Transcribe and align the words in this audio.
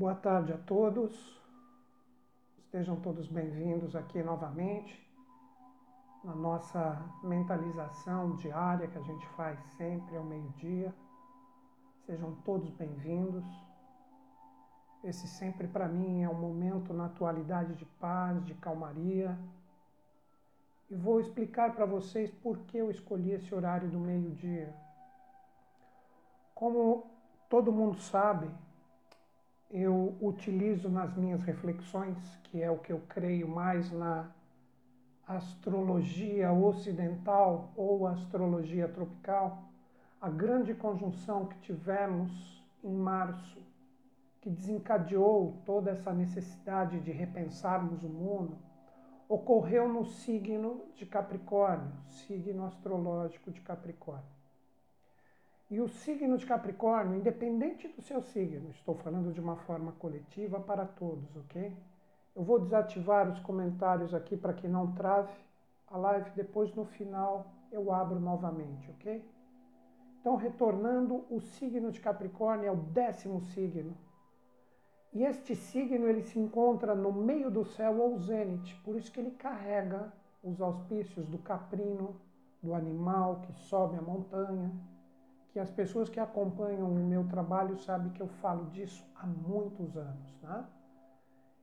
Boa 0.00 0.14
tarde 0.14 0.50
a 0.50 0.56
todos. 0.56 1.12
Estejam 2.56 2.96
todos 2.96 3.28
bem-vindos 3.28 3.94
aqui 3.94 4.22
novamente 4.22 4.98
na 6.24 6.34
nossa 6.34 7.04
mentalização 7.22 8.34
diária 8.36 8.88
que 8.88 8.96
a 8.96 9.02
gente 9.02 9.26
faz 9.36 9.60
sempre 9.76 10.16
ao 10.16 10.24
meio-dia. 10.24 10.94
Sejam 12.06 12.34
todos 12.46 12.70
bem-vindos. 12.70 13.44
Esse 15.04 15.28
sempre 15.28 15.68
para 15.68 15.86
mim 15.86 16.22
é 16.22 16.30
um 16.30 16.40
momento 16.40 16.94
na 16.94 17.04
atualidade 17.04 17.74
de 17.74 17.84
paz, 17.84 18.42
de 18.46 18.54
calmaria. 18.54 19.38
E 20.88 20.96
vou 20.96 21.20
explicar 21.20 21.74
para 21.74 21.84
vocês 21.84 22.30
por 22.30 22.56
que 22.60 22.78
eu 22.78 22.90
escolhi 22.90 23.32
esse 23.32 23.54
horário 23.54 23.90
do 23.90 24.00
meio-dia. 24.00 24.74
Como 26.54 27.04
todo 27.50 27.70
mundo 27.70 27.98
sabe, 27.98 28.50
eu 29.70 30.16
utilizo 30.20 30.88
nas 30.88 31.16
minhas 31.16 31.42
reflexões, 31.42 32.18
que 32.44 32.60
é 32.60 32.70
o 32.70 32.78
que 32.78 32.92
eu 32.92 33.00
creio 33.08 33.48
mais 33.48 33.90
na 33.92 34.28
astrologia 35.26 36.52
ocidental 36.52 37.72
ou 37.76 38.06
astrologia 38.06 38.88
tropical, 38.88 39.70
a 40.20 40.28
grande 40.28 40.74
conjunção 40.74 41.46
que 41.46 41.58
tivemos 41.60 42.60
em 42.82 42.92
março, 42.92 43.62
que 44.40 44.50
desencadeou 44.50 45.62
toda 45.64 45.92
essa 45.92 46.12
necessidade 46.12 46.98
de 47.00 47.12
repensarmos 47.12 48.02
o 48.02 48.08
mundo, 48.08 48.58
ocorreu 49.28 49.88
no 49.88 50.04
signo 50.04 50.82
de 50.96 51.06
Capricórnio, 51.06 51.92
signo 52.08 52.66
astrológico 52.66 53.52
de 53.52 53.60
Capricórnio. 53.60 54.39
E 55.70 55.80
o 55.80 55.86
signo 55.86 56.36
de 56.36 56.44
Capricórnio, 56.44 57.16
independente 57.16 57.86
do 57.86 58.02
seu 58.02 58.20
signo, 58.20 58.70
estou 58.70 58.96
falando 58.96 59.32
de 59.32 59.40
uma 59.40 59.54
forma 59.54 59.92
coletiva 59.92 60.58
para 60.58 60.84
todos, 60.84 61.36
ok? 61.36 61.72
Eu 62.34 62.42
vou 62.42 62.58
desativar 62.58 63.30
os 63.30 63.38
comentários 63.38 64.12
aqui 64.12 64.36
para 64.36 64.52
que 64.52 64.66
não 64.66 64.90
trave 64.92 65.32
a 65.86 65.96
live, 65.96 66.28
depois 66.34 66.74
no 66.74 66.84
final 66.84 67.46
eu 67.70 67.92
abro 67.92 68.18
novamente, 68.18 68.90
ok? 68.90 69.24
Então, 70.20 70.34
retornando, 70.34 71.24
o 71.30 71.40
signo 71.40 71.92
de 71.92 72.00
Capricórnio 72.00 72.66
é 72.66 72.72
o 72.72 72.76
décimo 72.76 73.40
signo. 73.40 73.96
E 75.12 75.22
este 75.22 75.54
signo 75.54 76.08
ele 76.08 76.22
se 76.22 76.38
encontra 76.38 76.96
no 76.96 77.12
meio 77.12 77.48
do 77.48 77.64
céu 77.64 78.00
ou 78.00 78.18
zênite, 78.18 78.74
por 78.84 78.96
isso 78.96 79.12
que 79.12 79.20
ele 79.20 79.30
carrega 79.30 80.12
os 80.42 80.60
auspícios 80.60 81.28
do 81.28 81.38
caprino, 81.38 82.20
do 82.60 82.74
animal 82.74 83.42
que 83.42 83.52
sobe 83.52 83.96
a 83.96 84.02
montanha, 84.02 84.72
que 85.52 85.58
as 85.58 85.70
pessoas 85.70 86.08
que 86.08 86.20
acompanham 86.20 86.90
o 86.90 86.94
meu 86.94 87.26
trabalho 87.26 87.76
sabem 87.78 88.12
que 88.12 88.20
eu 88.20 88.28
falo 88.28 88.66
disso 88.70 89.04
há 89.16 89.26
muitos 89.26 89.96
anos. 89.96 90.40
Né? 90.42 90.64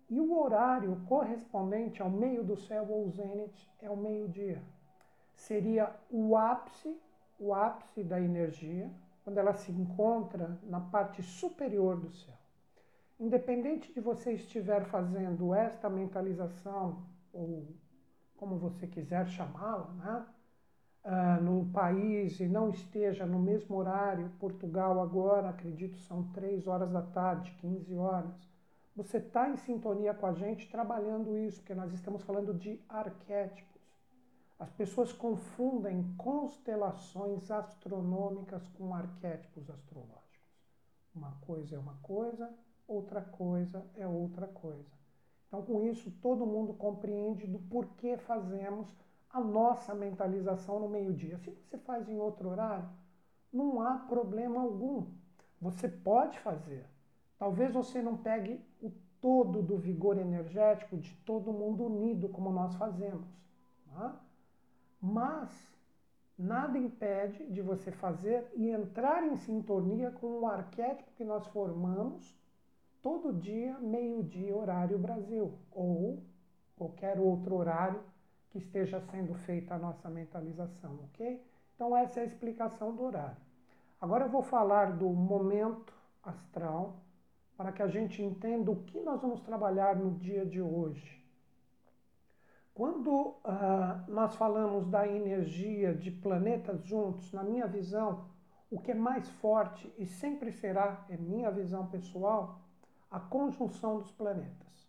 E 0.10 0.20
o 0.20 0.40
horário 0.40 0.96
correspondente 1.08 2.02
ao 2.02 2.10
meio 2.10 2.44
do 2.44 2.58
céu 2.58 2.86
ou 2.90 3.10
zênite 3.10 3.70
é 3.82 3.90
o 3.90 3.98
meio-dia. 3.98 4.62
Seria 5.36 5.94
o 6.10 6.36
ápice, 6.36 7.00
o 7.40 7.54
ápice 7.54 8.04
da 8.04 8.20
energia, 8.20 8.92
quando 9.24 9.38
ela 9.38 9.54
se 9.54 9.72
encontra 9.72 10.58
na 10.64 10.80
parte 10.80 11.22
superior 11.22 12.00
do 12.00 12.10
céu. 12.12 12.34
Independente 13.20 13.94
de 13.94 14.00
você 14.00 14.34
estiver 14.34 14.86
fazendo 14.86 15.54
esta 15.54 15.90
mentalização, 15.90 17.06
ou 17.34 17.68
como 18.38 18.58
você 18.58 18.88
quiser 18.88 19.28
chamá-la, 19.28 19.92
né? 19.94 20.26
Uh, 21.08 21.42
no 21.42 21.66
país 21.72 22.40
e 22.40 22.48
não 22.48 22.70
esteja 22.70 23.26
no 23.26 23.40
mesmo 23.40 23.78
horário, 23.78 24.30
Portugal 24.40 25.02
agora, 25.02 25.50
acredito, 25.50 25.98
são 26.00 26.24
3 26.34 26.68
horas 26.68 26.92
da 26.92 27.02
tarde, 27.02 27.56
15 27.62 27.96
horas. 27.96 28.36
Você 28.96 29.18
está 29.18 29.50
em 29.50 29.56
sintonia 29.58 30.14
com 30.14 30.26
a 30.26 30.34
gente 30.34 30.70
trabalhando 30.70 31.38
isso, 31.38 31.60
porque 31.60 31.74
nós 31.74 31.94
estamos 31.94 32.24
falando 32.24 32.54
de 32.54 32.80
arquétipos. 32.90 33.78
As 34.60 34.72
pessoas 34.72 35.14
confundem 35.14 36.14
constelações 36.18 37.50
astronômicas 37.52 38.68
com 38.70 38.94
arquétipos 38.94 39.70
astrológicos. 39.70 40.18
Uma 41.16 41.32
coisa 41.42 41.76
é 41.76 41.80
uma 41.80 41.96
coisa, 42.02 42.52
outra 42.88 43.22
coisa 43.22 43.86
é 43.96 44.08
outra 44.08 44.48
coisa. 44.48 44.98
Então, 45.48 45.62
com 45.62 45.84
isso, 45.84 46.12
todo 46.22 46.46
mundo 46.46 46.74
compreende 46.74 47.48
do 47.48 47.60
porquê 47.60 48.18
fazemos 48.18 48.88
a 49.38 49.40
nossa 49.40 49.94
mentalização 49.94 50.80
no 50.80 50.90
meio-dia. 50.90 51.38
Se 51.38 51.52
você 51.52 51.78
faz 51.78 52.10
em 52.10 52.20
outro 52.20 52.50
horário, 52.50 52.90
não 53.54 53.82
há 53.82 53.94
problema 54.00 54.62
algum. 54.62 55.06
Você 55.62 55.88
pode 55.88 56.40
fazer. 56.40 56.86
Talvez 57.38 57.74
você 57.74 58.02
não 58.02 58.18
pegue 58.18 58.60
o 58.82 58.92
todo 59.22 59.62
do 59.62 59.78
vigor 59.78 60.18
energético 60.18 60.98
de 60.98 61.14
todo 61.18 61.54
mundo 61.54 61.86
unido, 61.86 62.30
como 62.30 62.52
nós 62.52 62.76
fazemos. 62.76 63.28
Tá? 63.94 64.20
Mas 65.00 65.50
nada 66.38 66.78
impede 66.78 67.46
de 67.52 67.62
você 67.62 67.92
fazer 67.92 68.52
e 68.56 68.70
entrar 68.70 69.24
em 69.24 69.36
sintonia 69.38 70.12
com 70.12 70.40
o 70.40 70.48
arquétipo 70.48 71.12
que 71.16 71.24
nós 71.24 71.46
formamos 71.48 72.36
todo 73.04 73.34
dia, 73.34 73.78
meio-dia, 73.80 74.56
horário 74.56 74.98
Brasil, 74.98 75.54
ou 75.72 76.24
qualquer 76.76 77.20
outro 77.20 77.56
horário 77.56 78.04
que 78.50 78.58
esteja 78.58 79.00
sendo 79.12 79.34
feita 79.34 79.76
a 79.76 79.80
nossa 79.80 80.10
mentalização, 80.10 81.00
ok? 81.06 81.44
Então, 81.76 81.96
essa 81.96 82.20
é 82.20 82.24
a 82.24 82.26
explicação 82.26 82.96
do 82.96 83.04
horário. 83.04 83.38
Agora 84.00 84.26
eu 84.26 84.30
vou 84.30 84.44
falar 84.44 84.98
do 84.98 85.10
momento 85.10 85.94
astral 86.24 87.00
para 87.56 87.72
que 87.72 87.82
a 87.82 87.88
gente 87.88 88.22
entenda 88.22 88.70
o 88.72 88.84
que 88.84 89.00
nós 89.02 89.22
vamos 89.22 89.42
trabalhar 89.42 89.96
no 89.96 90.12
dia 90.12 90.46
de 90.46 90.62
hoje. 90.62 91.18
Quando 92.74 93.10
uh, 93.10 93.36
nós 94.08 94.36
falamos 94.36 94.88
da 94.88 95.08
energia 95.08 95.96
de 95.96 96.12
planetas 96.12 96.84
juntos, 96.84 97.34
na 97.34 97.44
minha 97.44 97.66
visão, 97.66 98.26
o 98.70 98.80
que 98.80 98.92
é 98.92 98.94
mais 98.94 99.28
forte 99.28 99.92
e 99.98 100.06
sempre 100.06 100.52
será, 100.52 101.04
é 101.10 101.18
minha 101.18 101.50
visão 101.50 101.88
pessoal, 101.88 102.62
a 103.10 103.20
conjunção 103.20 103.98
dos 103.98 104.12
planetas. 104.12 104.87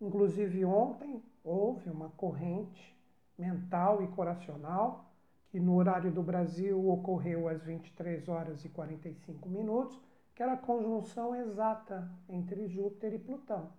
Inclusive 0.00 0.64
ontem 0.64 1.22
houve 1.42 1.88
uma 1.88 2.10
corrente 2.10 2.94
mental 3.38 4.02
e 4.02 4.08
coracional, 4.08 5.04
que 5.48 5.60
no 5.60 5.76
horário 5.76 6.10
do 6.10 6.22
Brasil 6.22 6.88
ocorreu 6.88 7.48
às 7.48 7.62
23 7.62 8.28
horas 8.28 8.64
e 8.64 8.68
45 8.68 9.48
minutos, 9.48 10.00
que 10.34 10.42
era 10.42 10.52
a 10.52 10.58
conjunção 10.58 11.34
exata 11.34 12.10
entre 12.28 12.66
Júpiter 12.66 13.14
e 13.14 13.18
Plutão. 13.18 13.70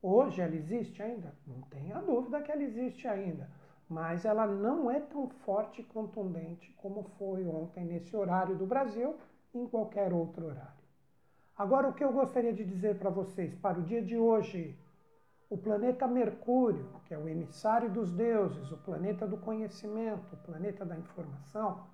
Hoje 0.00 0.40
ela 0.40 0.54
existe 0.54 1.02
ainda? 1.02 1.34
Não 1.46 1.60
tenha 1.62 2.00
dúvida 2.00 2.40
que 2.40 2.50
ela 2.50 2.62
existe 2.62 3.06
ainda, 3.06 3.50
mas 3.88 4.24
ela 4.24 4.46
não 4.46 4.90
é 4.90 5.00
tão 5.00 5.28
forte 5.28 5.82
e 5.82 5.84
contundente 5.84 6.72
como 6.78 7.02
foi 7.18 7.46
ontem 7.46 7.84
nesse 7.84 8.16
horário 8.16 8.56
do 8.56 8.64
Brasil 8.64 9.16
em 9.54 9.66
qualquer 9.66 10.12
outro 10.12 10.46
horário. 10.46 10.78
Agora, 11.56 11.88
o 11.88 11.92
que 11.92 12.04
eu 12.04 12.12
gostaria 12.12 12.52
de 12.52 12.64
dizer 12.64 12.98
para 12.98 13.10
vocês 13.10 13.54
para 13.56 13.80
o 13.80 13.82
dia 13.82 14.00
de 14.00 14.16
hoje, 14.16 14.78
o 15.50 15.56
planeta 15.56 16.06
Mercúrio, 16.06 16.86
que 17.06 17.14
é 17.14 17.18
o 17.18 17.28
emissário 17.28 17.90
dos 17.90 18.12
deuses, 18.12 18.70
o 18.70 18.76
planeta 18.76 19.26
do 19.26 19.38
conhecimento, 19.38 20.34
o 20.34 20.36
planeta 20.36 20.84
da 20.84 20.96
informação, 20.96 21.86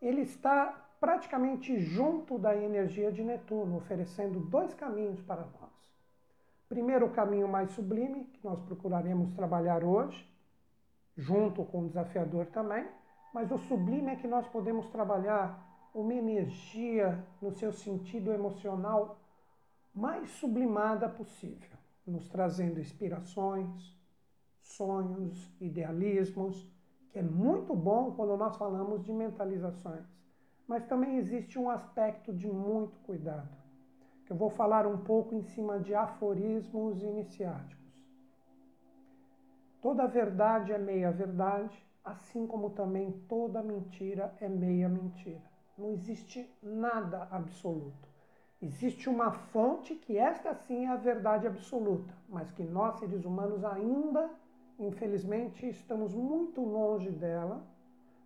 ele 0.00 0.22
está 0.22 0.88
praticamente 0.98 1.78
junto 1.78 2.38
da 2.38 2.56
energia 2.56 3.12
de 3.12 3.22
Netuno, 3.22 3.76
oferecendo 3.76 4.40
dois 4.40 4.72
caminhos 4.72 5.20
para 5.20 5.42
nós. 5.42 5.74
Primeiro, 6.66 7.06
o 7.06 7.10
caminho 7.10 7.46
mais 7.46 7.70
sublime, 7.72 8.24
que 8.24 8.42
nós 8.42 8.58
procuraremos 8.60 9.34
trabalhar 9.34 9.84
hoje, 9.84 10.26
junto 11.14 11.62
com 11.64 11.82
o 11.82 11.86
desafiador 11.88 12.46
também, 12.46 12.88
mas 13.34 13.52
o 13.52 13.58
sublime 13.58 14.12
é 14.12 14.16
que 14.16 14.26
nós 14.26 14.48
podemos 14.48 14.88
trabalhar 14.88 15.62
uma 15.94 16.14
energia 16.14 17.22
no 17.40 17.52
seu 17.52 17.70
sentido 17.70 18.32
emocional 18.32 19.18
mais 19.94 20.30
sublimada 20.30 21.08
possível 21.08 21.73
nos 22.06 22.28
trazendo 22.28 22.80
inspirações, 22.80 23.96
sonhos, 24.60 25.52
idealismos, 25.60 26.68
que 27.10 27.18
é 27.18 27.22
muito 27.22 27.74
bom 27.74 28.12
quando 28.12 28.36
nós 28.36 28.56
falamos 28.56 29.04
de 29.04 29.12
mentalizações. 29.12 30.04
Mas 30.66 30.84
também 30.86 31.16
existe 31.16 31.58
um 31.58 31.70
aspecto 31.70 32.32
de 32.32 32.48
muito 32.48 32.98
cuidado, 33.00 33.56
que 34.24 34.32
eu 34.32 34.36
vou 34.36 34.50
falar 34.50 34.86
um 34.86 34.98
pouco 34.98 35.34
em 35.34 35.42
cima 35.42 35.78
de 35.78 35.94
aforismos 35.94 37.02
iniciáticos. 37.02 37.84
Toda 39.80 40.06
verdade 40.06 40.72
é 40.72 40.78
meia 40.78 41.12
verdade, 41.12 41.84
assim 42.02 42.46
como 42.46 42.70
também 42.70 43.12
toda 43.28 43.62
mentira 43.62 44.34
é 44.40 44.48
meia 44.48 44.88
mentira. 44.88 45.42
Não 45.76 45.90
existe 45.90 46.50
nada 46.62 47.28
absoluto. 47.30 48.13
Existe 48.64 49.10
uma 49.10 49.30
fonte 49.30 49.94
que 49.94 50.16
esta 50.16 50.54
sim 50.54 50.86
é 50.86 50.88
a 50.88 50.96
verdade 50.96 51.46
absoluta, 51.46 52.14
mas 52.26 52.50
que 52.50 52.62
nós 52.62 52.98
seres 52.98 53.26
humanos 53.26 53.62
ainda, 53.62 54.30
infelizmente, 54.78 55.68
estamos 55.68 56.14
muito 56.14 56.62
longe 56.62 57.10
dela, 57.10 57.62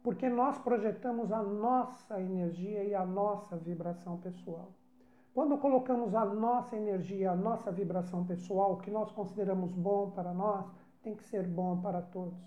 porque 0.01 0.29
nós 0.29 0.57
projetamos 0.57 1.33
a 1.33 1.43
nossa 1.43 2.21
energia 2.21 2.85
e 2.85 2.95
a 2.95 3.05
nossa 3.05 3.57
vibração 3.57 4.17
pessoal. 4.19 4.71
Quando 5.35 5.59
colocamos 5.59 6.15
a 6.15 6.25
nossa 6.25 6.77
energia, 6.77 7.33
a 7.33 7.37
nossa 7.37 7.73
vibração 7.73 8.25
pessoal, 8.25 8.75
o 8.75 8.79
que 8.79 8.93
nós 8.93 9.11
consideramos 9.11 9.73
bom 9.73 10.13
para 10.13 10.33
nós, 10.33 10.65
tem 11.03 11.17
que 11.17 11.25
ser 11.25 11.49
bom 11.49 11.81
para 11.81 12.01
todos. 12.01 12.39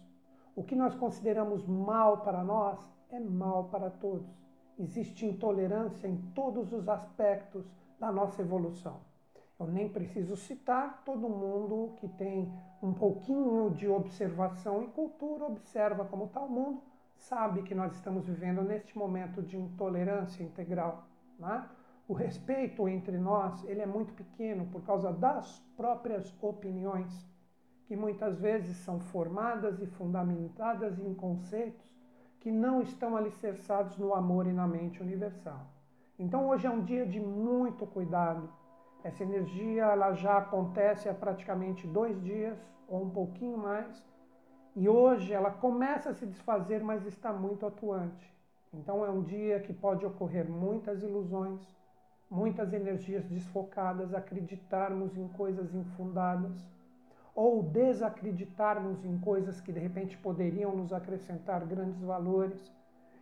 O 0.55 0.63
que 0.63 0.77
nós 0.77 0.95
consideramos 0.95 1.67
mal 1.67 2.21
para 2.21 2.41
nós 2.41 2.79
é 3.09 3.19
mal 3.19 3.65
para 3.65 3.89
todos. 3.89 4.33
Existe 4.79 5.25
intolerância 5.25 6.07
em 6.07 6.15
todos 6.33 6.71
os 6.71 6.87
aspectos 6.87 7.80
da 8.01 8.11
nossa 8.11 8.41
evolução. 8.41 8.99
Eu 9.59 9.67
nem 9.67 9.87
preciso 9.87 10.35
citar, 10.35 11.03
todo 11.05 11.29
mundo 11.29 11.93
que 11.97 12.07
tem 12.07 12.51
um 12.81 12.91
pouquinho 12.91 13.69
de 13.69 13.87
observação 13.87 14.83
e 14.83 14.87
cultura 14.87 15.45
observa 15.45 16.03
como 16.05 16.25
está 16.25 16.41
o 16.41 16.49
mundo, 16.49 16.81
sabe 17.15 17.61
que 17.61 17.75
nós 17.75 17.93
estamos 17.93 18.25
vivendo 18.25 18.63
neste 18.63 18.97
momento 18.97 19.43
de 19.43 19.55
intolerância 19.55 20.41
integral. 20.41 21.03
Né? 21.37 21.69
O 22.07 22.13
respeito 22.13 22.89
entre 22.89 23.19
nós 23.19 23.63
ele 23.65 23.81
é 23.81 23.85
muito 23.85 24.15
pequeno 24.15 24.65
por 24.65 24.81
causa 24.81 25.13
das 25.13 25.59
próprias 25.77 26.35
opiniões, 26.41 27.29
que 27.85 27.95
muitas 27.95 28.39
vezes 28.39 28.77
são 28.77 28.99
formadas 28.99 29.79
e 29.79 29.85
fundamentadas 29.85 30.97
em 30.97 31.13
conceitos 31.13 31.87
que 32.39 32.51
não 32.51 32.81
estão 32.81 33.15
alicerçados 33.15 33.95
no 33.99 34.15
amor 34.15 34.47
e 34.47 34.51
na 34.51 34.67
mente 34.67 35.03
universal. 35.03 35.67
Então 36.21 36.47
hoje 36.47 36.67
é 36.67 36.69
um 36.69 36.83
dia 36.83 37.03
de 37.03 37.19
muito 37.19 37.83
cuidado. 37.87 38.47
Essa 39.03 39.23
energia 39.23 39.85
ela 39.85 40.13
já 40.13 40.37
acontece 40.37 41.09
há 41.09 41.15
praticamente 41.15 41.87
dois 41.87 42.21
dias 42.21 42.55
ou 42.87 43.01
um 43.05 43.09
pouquinho 43.09 43.57
mais, 43.57 44.07
e 44.75 44.87
hoje 44.87 45.33
ela 45.33 45.49
começa 45.49 46.11
a 46.11 46.13
se 46.13 46.27
desfazer, 46.27 46.83
mas 46.83 47.07
está 47.07 47.33
muito 47.33 47.65
atuante. 47.65 48.31
Então 48.71 49.03
é 49.03 49.09
um 49.09 49.23
dia 49.23 49.61
que 49.61 49.73
pode 49.73 50.05
ocorrer 50.05 50.47
muitas 50.47 51.01
ilusões, 51.01 51.59
muitas 52.29 52.71
energias 52.71 53.25
desfocadas, 53.25 54.13
acreditarmos 54.13 55.17
em 55.17 55.27
coisas 55.29 55.73
infundadas 55.73 56.55
ou 57.33 57.63
desacreditarmos 57.63 59.03
em 59.03 59.17
coisas 59.17 59.59
que 59.59 59.71
de 59.71 59.79
repente 59.79 60.15
poderiam 60.19 60.75
nos 60.75 60.93
acrescentar 60.93 61.65
grandes 61.65 61.99
valores. 62.03 62.71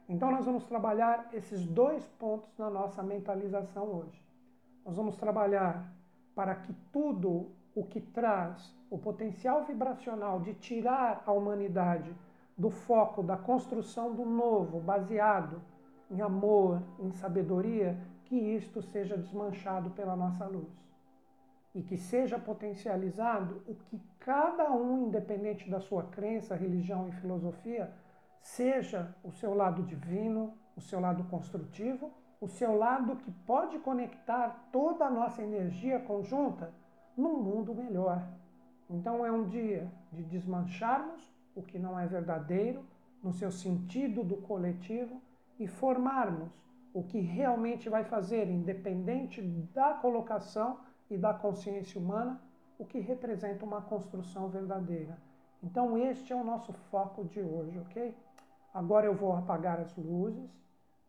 Então 0.09 0.31
nós 0.31 0.43
vamos 0.43 0.65
trabalhar 0.65 1.29
esses 1.33 1.63
dois 1.63 2.03
pontos 2.17 2.57
na 2.57 2.67
nossa 2.67 3.03
mentalização 3.03 3.85
hoje. 3.85 4.19
Nós 4.83 4.97
vamos 4.97 5.15
trabalhar 5.15 5.93
para 6.33 6.55
que 6.55 6.73
tudo 6.91 7.51
o 7.75 7.83
que 7.83 8.01
traz 8.01 8.75
o 8.89 8.97
potencial 8.97 9.65
vibracional 9.65 10.39
de 10.39 10.55
tirar 10.55 11.21
a 11.27 11.31
humanidade 11.31 12.11
do 12.57 12.71
foco 12.71 13.21
da 13.21 13.37
construção 13.37 14.15
do 14.15 14.25
novo, 14.25 14.79
baseado 14.79 15.61
em 16.09 16.21
amor, 16.21 16.81
em 16.97 17.11
sabedoria, 17.11 17.95
que 18.25 18.35
isto 18.35 18.81
seja 18.81 19.15
desmanchado 19.15 19.91
pela 19.91 20.15
nossa 20.15 20.45
luz. 20.47 20.73
E 21.75 21.83
que 21.83 21.95
seja 21.95 22.39
potencializado 22.39 23.61
o 23.67 23.75
que 23.75 24.01
cada 24.17 24.71
um, 24.71 25.05
independente 25.05 25.69
da 25.69 25.79
sua 25.79 26.01
crença, 26.01 26.55
religião 26.55 27.07
e 27.07 27.11
filosofia, 27.11 27.93
seja 28.41 29.15
o 29.23 29.31
seu 29.31 29.53
lado 29.53 29.83
divino, 29.83 30.53
o 30.75 30.81
seu 30.81 30.99
lado 30.99 31.23
construtivo, 31.25 32.11
o 32.41 32.47
seu 32.47 32.75
lado 32.75 33.17
que 33.17 33.31
pode 33.31 33.79
conectar 33.79 34.69
toda 34.71 35.05
a 35.05 35.11
nossa 35.11 35.41
energia 35.41 35.99
conjunta 35.99 36.73
num 37.17 37.41
mundo 37.41 37.75
melhor. 37.75 38.25
Então 38.89 39.25
é 39.25 39.31
um 39.31 39.45
dia 39.45 39.91
de 40.11 40.23
desmancharmos 40.23 41.29
o 41.55 41.61
que 41.61 41.77
não 41.77 41.99
é 41.99 42.07
verdadeiro, 42.07 42.85
no 43.21 43.33
seu 43.33 43.51
sentido 43.51 44.23
do 44.23 44.37
coletivo, 44.37 45.21
e 45.59 45.67
formarmos 45.67 46.49
o 46.93 47.03
que 47.03 47.19
realmente 47.19 47.89
vai 47.89 48.03
fazer, 48.05 48.49
independente 48.49 49.41
da 49.41 49.93
colocação 49.95 50.79
e 51.09 51.17
da 51.17 51.33
consciência 51.33 51.99
humana, 51.99 52.41
o 52.77 52.85
que 52.85 52.99
representa 52.99 53.65
uma 53.65 53.81
construção 53.81 54.47
verdadeira. 54.47 55.17
Então, 55.61 55.97
este 55.97 56.31
é 56.31 56.35
o 56.35 56.43
nosso 56.43 56.71
foco 56.89 57.25
de 57.25 57.41
hoje, 57.41 57.77
ok? 57.79 58.15
Agora 58.73 59.05
eu 59.05 59.15
vou 59.15 59.35
apagar 59.35 59.79
as 59.79 59.95
luzes, 59.97 60.49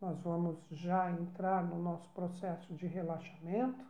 nós 0.00 0.18
vamos 0.20 0.56
já 0.70 1.10
entrar 1.10 1.62
no 1.62 1.80
nosso 1.80 2.08
processo 2.10 2.72
de 2.74 2.86
relaxamento 2.86 3.84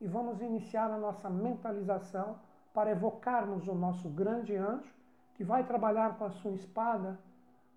e 0.00 0.06
vamos 0.06 0.40
iniciar 0.42 0.90
a 0.90 0.98
nossa 0.98 1.30
mentalização 1.30 2.36
para 2.72 2.90
evocarmos 2.90 3.68
o 3.68 3.74
nosso 3.74 4.08
grande 4.08 4.56
anjo 4.56 4.92
que 5.34 5.44
vai 5.44 5.64
trabalhar 5.64 6.18
com 6.18 6.24
a 6.24 6.30
sua 6.30 6.52
espada 6.52 7.18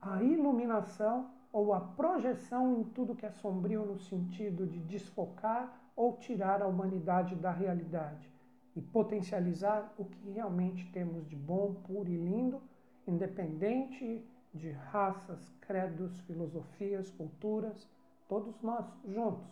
a 0.02 0.22
iluminação 0.24 1.30
ou 1.52 1.74
a 1.74 1.80
projeção 1.80 2.80
em 2.80 2.84
tudo 2.84 3.16
que 3.16 3.26
é 3.26 3.32
sombrio 3.32 3.86
no 3.86 4.00
sentido 4.00 4.66
de 4.66 4.80
desfocar 4.80 5.72
ou 5.96 6.18
tirar 6.18 6.62
a 6.62 6.68
humanidade 6.68 7.36
da 7.36 7.52
realidade 7.52 8.32
e 8.76 8.82
potencializar 8.82 9.92
o 9.98 10.06
que 10.06 10.32
realmente 10.32 10.92
temos 10.92 11.28
de 11.28 11.36
bom, 11.36 11.74
puro 11.86 12.10
e 12.10 12.16
lindo, 12.16 12.62
independente 13.08 14.24
de 14.54 14.72
raças, 14.72 15.50
credos, 15.62 16.20
filosofias, 16.22 17.10
culturas, 17.12 17.88
todos 18.28 18.60
nós 18.62 18.86
juntos, 19.06 19.48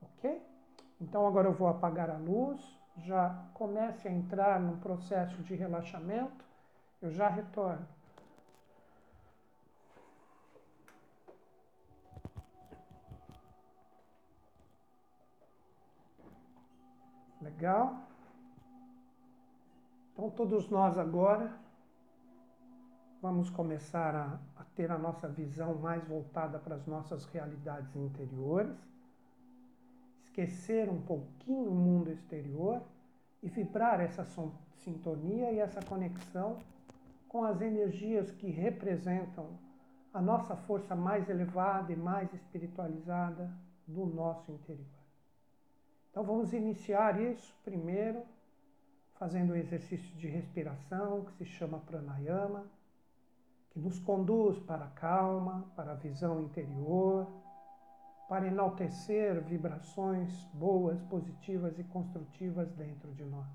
ok? 0.00 0.40
Então 1.00 1.26
agora 1.26 1.48
eu 1.48 1.52
vou 1.52 1.68
apagar 1.68 2.10
a 2.10 2.16
luz, 2.16 2.60
já 2.98 3.30
comece 3.54 4.08
a 4.08 4.12
entrar 4.12 4.60
num 4.60 4.78
processo 4.78 5.42
de 5.42 5.54
relaxamento, 5.54 6.44
eu 7.00 7.10
já 7.10 7.28
retorno. 7.28 7.86
Legal? 17.40 17.96
Então, 20.12 20.30
todos 20.30 20.68
nós 20.70 20.96
agora 20.96 21.52
vamos 23.22 23.48
começar 23.48 24.16
a, 24.16 24.40
a, 24.60 24.64
ter 24.74 24.90
a 24.90 24.98
nossa 24.98 25.28
visão 25.28 25.76
mais 25.76 26.02
voltada 26.08 26.58
para 26.58 26.74
as 26.74 26.84
nossas 26.88 27.24
realidades 27.26 27.94
interiores, 27.94 28.76
esquecer 30.24 30.90
um 30.90 31.00
pouquinho 31.00 31.70
o 31.70 31.74
mundo 31.74 32.10
exterior 32.10 32.82
e 33.40 33.48
vibrar 33.48 34.00
essa 34.00 34.26
sintonia 34.74 35.52
e 35.52 35.60
essa 35.60 35.80
conexão 35.82 36.58
com 37.28 37.44
as 37.44 37.60
energias 37.60 38.32
que 38.32 38.50
representam 38.50 39.46
a 40.12 40.20
nossa 40.20 40.56
força 40.56 40.96
mais 40.96 41.30
elevada 41.30 41.92
e 41.92 41.96
mais 41.96 42.34
espiritualizada 42.34 43.48
do 43.86 44.04
nosso 44.04 44.50
interior. 44.50 44.84
Então 46.10 46.24
vamos 46.24 46.52
iniciar 46.52 47.20
isso 47.20 47.54
primeiro 47.64 48.22
fazendo 49.14 49.52
o 49.52 49.56
exercício 49.56 50.14
de 50.16 50.26
respiração 50.26 51.24
que 51.24 51.32
se 51.34 51.44
chama 51.44 51.78
pranayama, 51.78 52.66
que 53.72 53.80
nos 53.80 53.98
conduz 53.98 54.58
para 54.60 54.84
a 54.84 54.90
calma, 54.90 55.66
para 55.74 55.92
a 55.92 55.96
visão 55.96 56.40
interior, 56.40 57.26
para 58.28 58.46
enaltecer 58.46 59.42
vibrações 59.42 60.44
boas, 60.54 61.02
positivas 61.02 61.78
e 61.78 61.84
construtivas 61.84 62.70
dentro 62.72 63.12
de 63.14 63.24
nós. 63.24 63.50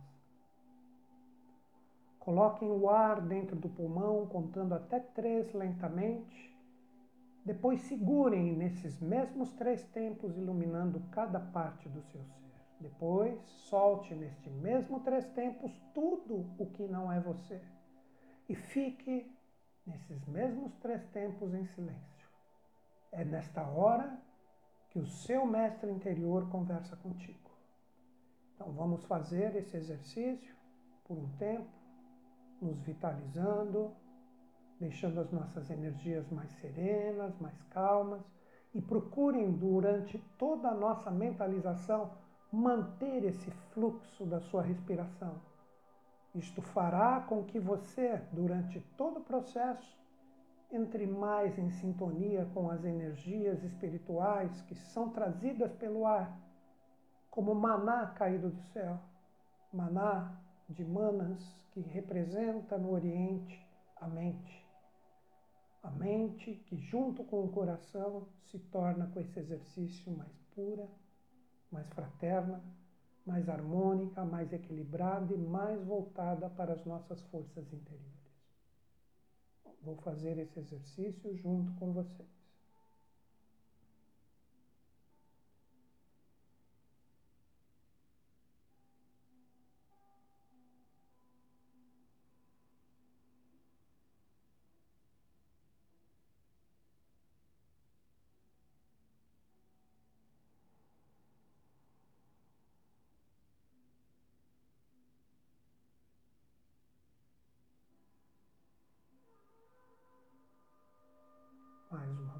Coloquem 2.20 2.70
o 2.70 2.90
ar 2.90 3.22
dentro 3.22 3.56
do 3.56 3.70
pulmão, 3.70 4.28
contando 4.28 4.74
até 4.74 5.00
três 5.00 5.54
lentamente 5.54 6.58
depois 7.48 7.80
segurem 7.84 8.58
nesses 8.58 9.00
mesmos 9.00 9.54
três 9.54 9.82
tempos, 9.94 10.36
iluminando 10.36 11.02
cada 11.12 11.40
parte 11.40 11.88
do 11.88 12.02
seu 12.02 12.22
ser. 12.22 12.52
Depois 12.82 13.42
solte 13.70 14.14
neste 14.14 14.50
mesmo 14.50 15.00
três 15.00 15.26
tempos 15.30 15.72
tudo 15.94 16.46
o 16.60 16.66
que 16.66 16.86
não 16.90 17.10
é 17.10 17.22
você. 17.22 17.62
E 18.50 18.54
fique 18.54 19.32
nesses 19.88 20.26
mesmos 20.28 20.76
três 20.76 21.04
tempos 21.08 21.54
em 21.54 21.66
silêncio. 21.66 22.28
É 23.12 23.24
nesta 23.24 23.64
hora 23.64 24.20
que 24.90 25.00
o 25.00 25.08
seu 25.08 25.46
mestre 25.46 25.90
interior 25.90 26.50
conversa 26.50 26.96
contigo. 26.98 27.50
Então 28.54 28.72
vamos 28.74 29.04
fazer 29.06 29.56
esse 29.56 29.78
exercício 29.78 30.56
por 31.06 31.18
um 31.18 31.30
tempo, 31.38 31.70
nos 32.62 32.80
vitalizando, 32.82 33.96
deixando 34.80 35.20
as 35.22 35.32
nossas 35.32 35.70
energias 35.70 36.30
mais 36.30 36.52
serenas, 36.60 37.38
mais 37.40 37.60
calmas 37.70 38.22
e 38.74 38.82
procurem 38.82 39.52
durante 39.52 40.18
toda 40.38 40.70
a 40.70 40.74
nossa 40.74 41.10
mentalização 41.10 42.12
manter 42.52 43.24
esse 43.24 43.50
fluxo 43.74 44.26
da 44.26 44.40
sua 44.42 44.62
respiração. 44.62 45.40
Isto 46.38 46.62
fará 46.62 47.22
com 47.22 47.44
que 47.44 47.60
você, 47.60 48.22
durante 48.32 48.80
todo 48.96 49.18
o 49.20 49.24
processo, 49.24 49.98
entre 50.72 51.08
mais 51.08 51.58
em 51.58 51.72
sintonia 51.72 52.46
com 52.54 52.70
as 52.70 52.84
energias 52.84 53.64
espirituais 53.64 54.62
que 54.62 54.76
são 54.76 55.10
trazidas 55.10 55.74
pelo 55.74 56.06
ar, 56.06 56.38
como 57.32 57.56
maná 57.56 58.08
caído 58.08 58.50
do 58.50 58.62
céu, 58.74 59.00
maná 59.74 60.40
de 60.70 60.86
manas 60.86 61.42
que 61.72 61.82
representa 61.82 62.78
no 62.78 62.92
Oriente 62.92 63.60
a 63.96 64.08
mente. 64.08 64.64
A 65.82 65.90
mente 65.90 66.54
que, 66.68 66.78
junto 66.78 67.24
com 67.24 67.46
o 67.46 67.52
coração, 67.52 68.28
se 68.44 68.60
torna 68.60 69.08
com 69.08 69.20
esse 69.20 69.40
exercício 69.40 70.16
mais 70.16 70.38
pura 70.54 70.88
mais 71.72 71.88
fraterna, 71.90 72.64
mais 73.28 73.50
harmônica, 73.50 74.24
mais 74.24 74.54
equilibrada 74.54 75.34
e 75.34 75.38
mais 75.38 75.84
voltada 75.84 76.50
para 76.50 76.74
as 76.74 76.86
nossas 76.86 77.22
forças 77.24 77.72
interiores. 77.74 78.08
Vou 79.82 79.98
fazer 79.98 80.38
esse 80.40 80.58
exercício 80.58 81.36
junto 81.36 81.74
com 81.74 81.92
vocês. 81.92 82.37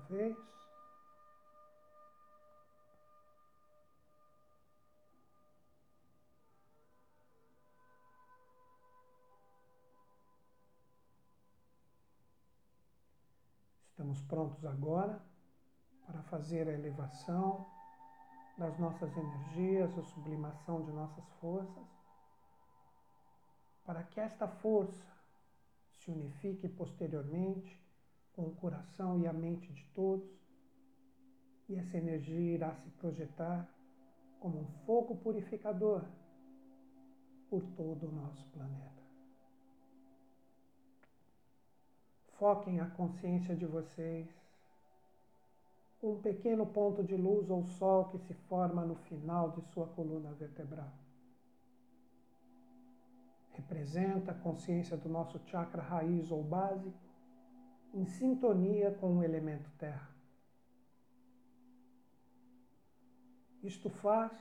Vez. 0.08 0.38
Estamos 13.90 14.22
prontos 14.22 14.66
agora 14.66 15.22
para 16.06 16.22
fazer 16.24 16.68
a 16.68 16.72
elevação 16.72 17.68
das 18.58 18.78
nossas 18.80 19.16
energias, 19.16 19.98
a 19.98 20.04
sublimação 20.04 20.84
de 20.84 20.92
nossas 20.92 21.28
forças, 21.42 21.88
para 23.86 24.04
que 24.04 24.20
esta 24.20 24.48
força 24.48 25.06
se 25.92 26.12
unifique 26.12 26.68
posteriormente 26.70 27.87
com 28.38 28.44
o 28.44 28.56
coração 28.56 29.20
e 29.20 29.26
a 29.26 29.34
mente 29.34 29.74
de 29.74 29.84
todos, 29.96 30.30
e 31.68 31.76
essa 31.76 31.98
energia 31.98 32.54
irá 32.54 32.76
se 32.76 32.90
projetar 32.92 33.68
como 34.40 34.60
um 34.60 34.68
fogo 34.86 35.16
purificador 35.16 36.06
por 37.50 37.64
todo 37.76 38.08
o 38.08 38.12
nosso 38.12 38.48
planeta. 38.50 39.02
Foquem 42.38 42.80
a 42.80 42.86
consciência 42.92 43.56
de 43.56 43.66
vocês 43.66 44.30
um 46.04 46.22
pequeno 46.22 46.64
ponto 46.64 47.04
de 47.04 47.16
luz 47.16 47.50
ou 47.50 47.64
sol 47.64 48.06
que 48.06 48.20
se 48.20 48.36
forma 48.36 48.86
no 48.86 48.96
final 48.96 49.50
de 49.50 49.62
sua 49.74 49.88
coluna 49.88 50.32
vertebral. 50.34 50.94
Representa 53.54 54.32
a 54.32 54.36
consciência 54.36 54.96
do 54.96 55.10
nosso 55.10 55.40
chakra 55.48 55.82
raiz 55.82 56.30
ou 56.30 56.44
básico 56.44 57.07
em 57.98 58.06
sintonia 58.06 58.92
com 58.92 59.18
o 59.18 59.24
elemento 59.24 59.72
terra. 59.80 60.08
Isto 63.64 63.90
faz 63.90 64.32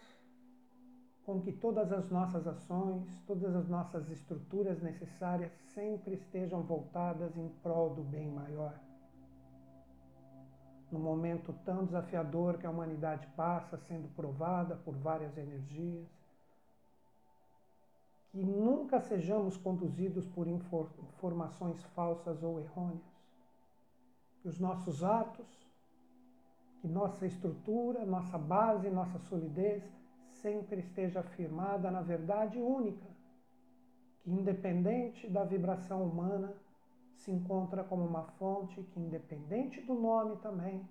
com 1.25 1.40
que 1.40 1.50
todas 1.50 1.90
as 1.90 2.10
nossas 2.10 2.46
ações, 2.46 3.08
todas 3.26 3.56
as 3.56 3.66
nossas 3.66 4.10
estruturas 4.10 4.82
necessárias 4.82 5.50
sempre 5.72 6.14
estejam 6.14 6.62
voltadas 6.62 7.34
em 7.38 7.48
prol 7.62 7.94
do 7.94 8.02
bem 8.02 8.30
maior. 8.30 8.78
No 10.92 10.98
momento 10.98 11.54
tão 11.64 11.86
desafiador 11.86 12.58
que 12.58 12.66
a 12.66 12.70
humanidade 12.70 13.26
passa, 13.28 13.78
sendo 13.88 14.14
provada 14.14 14.76
por 14.76 14.94
várias 14.94 15.36
energias, 15.38 16.06
que 18.30 18.44
nunca 18.44 19.00
sejamos 19.00 19.56
conduzidos 19.56 20.26
por 20.26 20.46
informações 20.46 21.82
falsas 21.94 22.42
ou 22.42 22.60
errôneas 22.60 23.15
os 24.48 24.58
nossos 24.58 25.02
atos, 25.02 25.46
que 26.80 26.88
nossa 26.88 27.26
estrutura, 27.26 28.04
nossa 28.04 28.38
base, 28.38 28.88
nossa 28.90 29.18
solidez 29.18 29.82
sempre 30.30 30.80
esteja 30.80 31.22
firmada 31.22 31.90
na 31.90 32.02
verdade 32.02 32.58
única, 32.58 33.06
que 34.20 34.30
independente 34.30 35.28
da 35.28 35.44
vibração 35.44 36.04
humana, 36.04 36.52
se 37.16 37.30
encontra 37.30 37.82
como 37.82 38.04
uma 38.04 38.24
fonte 38.38 38.82
que, 38.82 39.00
independente 39.00 39.80
do 39.80 39.94
nome 39.94 40.36
também, 40.36 40.86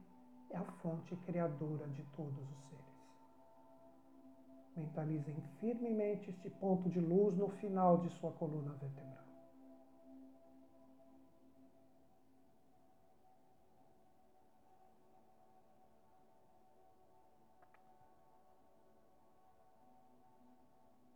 é 0.50 0.58
a 0.58 0.64
fonte 0.64 1.16
criadora 1.18 1.88
de 1.88 2.04
todos 2.16 2.52
os 2.52 2.64
seres. 2.66 2.86
Mentalizem 4.76 5.36
firmemente 5.60 6.30
este 6.30 6.50
ponto 6.50 6.90
de 6.90 7.00
luz 7.00 7.38
no 7.38 7.50
final 7.50 8.00
de 8.00 8.10
sua 8.10 8.32
coluna 8.32 8.74
vertebral. 8.74 9.25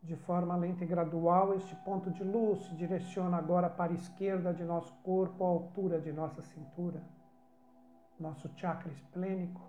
De 0.09 0.15
forma 0.15 0.55
lenta 0.55 0.83
e 0.83 0.87
gradual, 0.87 1.53
este 1.53 1.75
ponto 1.85 2.09
de 2.09 2.23
luz 2.23 2.63
se 2.65 2.73
direciona 2.73 3.37
agora 3.37 3.69
para 3.69 3.91
a 3.91 3.95
esquerda 3.95 4.51
de 4.51 4.63
nosso 4.63 4.91
corpo, 5.03 5.43
à 5.43 5.47
altura 5.47 6.01
de 6.01 6.11
nossa 6.11 6.41
cintura, 6.41 6.99
nosso 8.19 8.49
chakra 8.55 8.91
esplênico. 8.91 9.61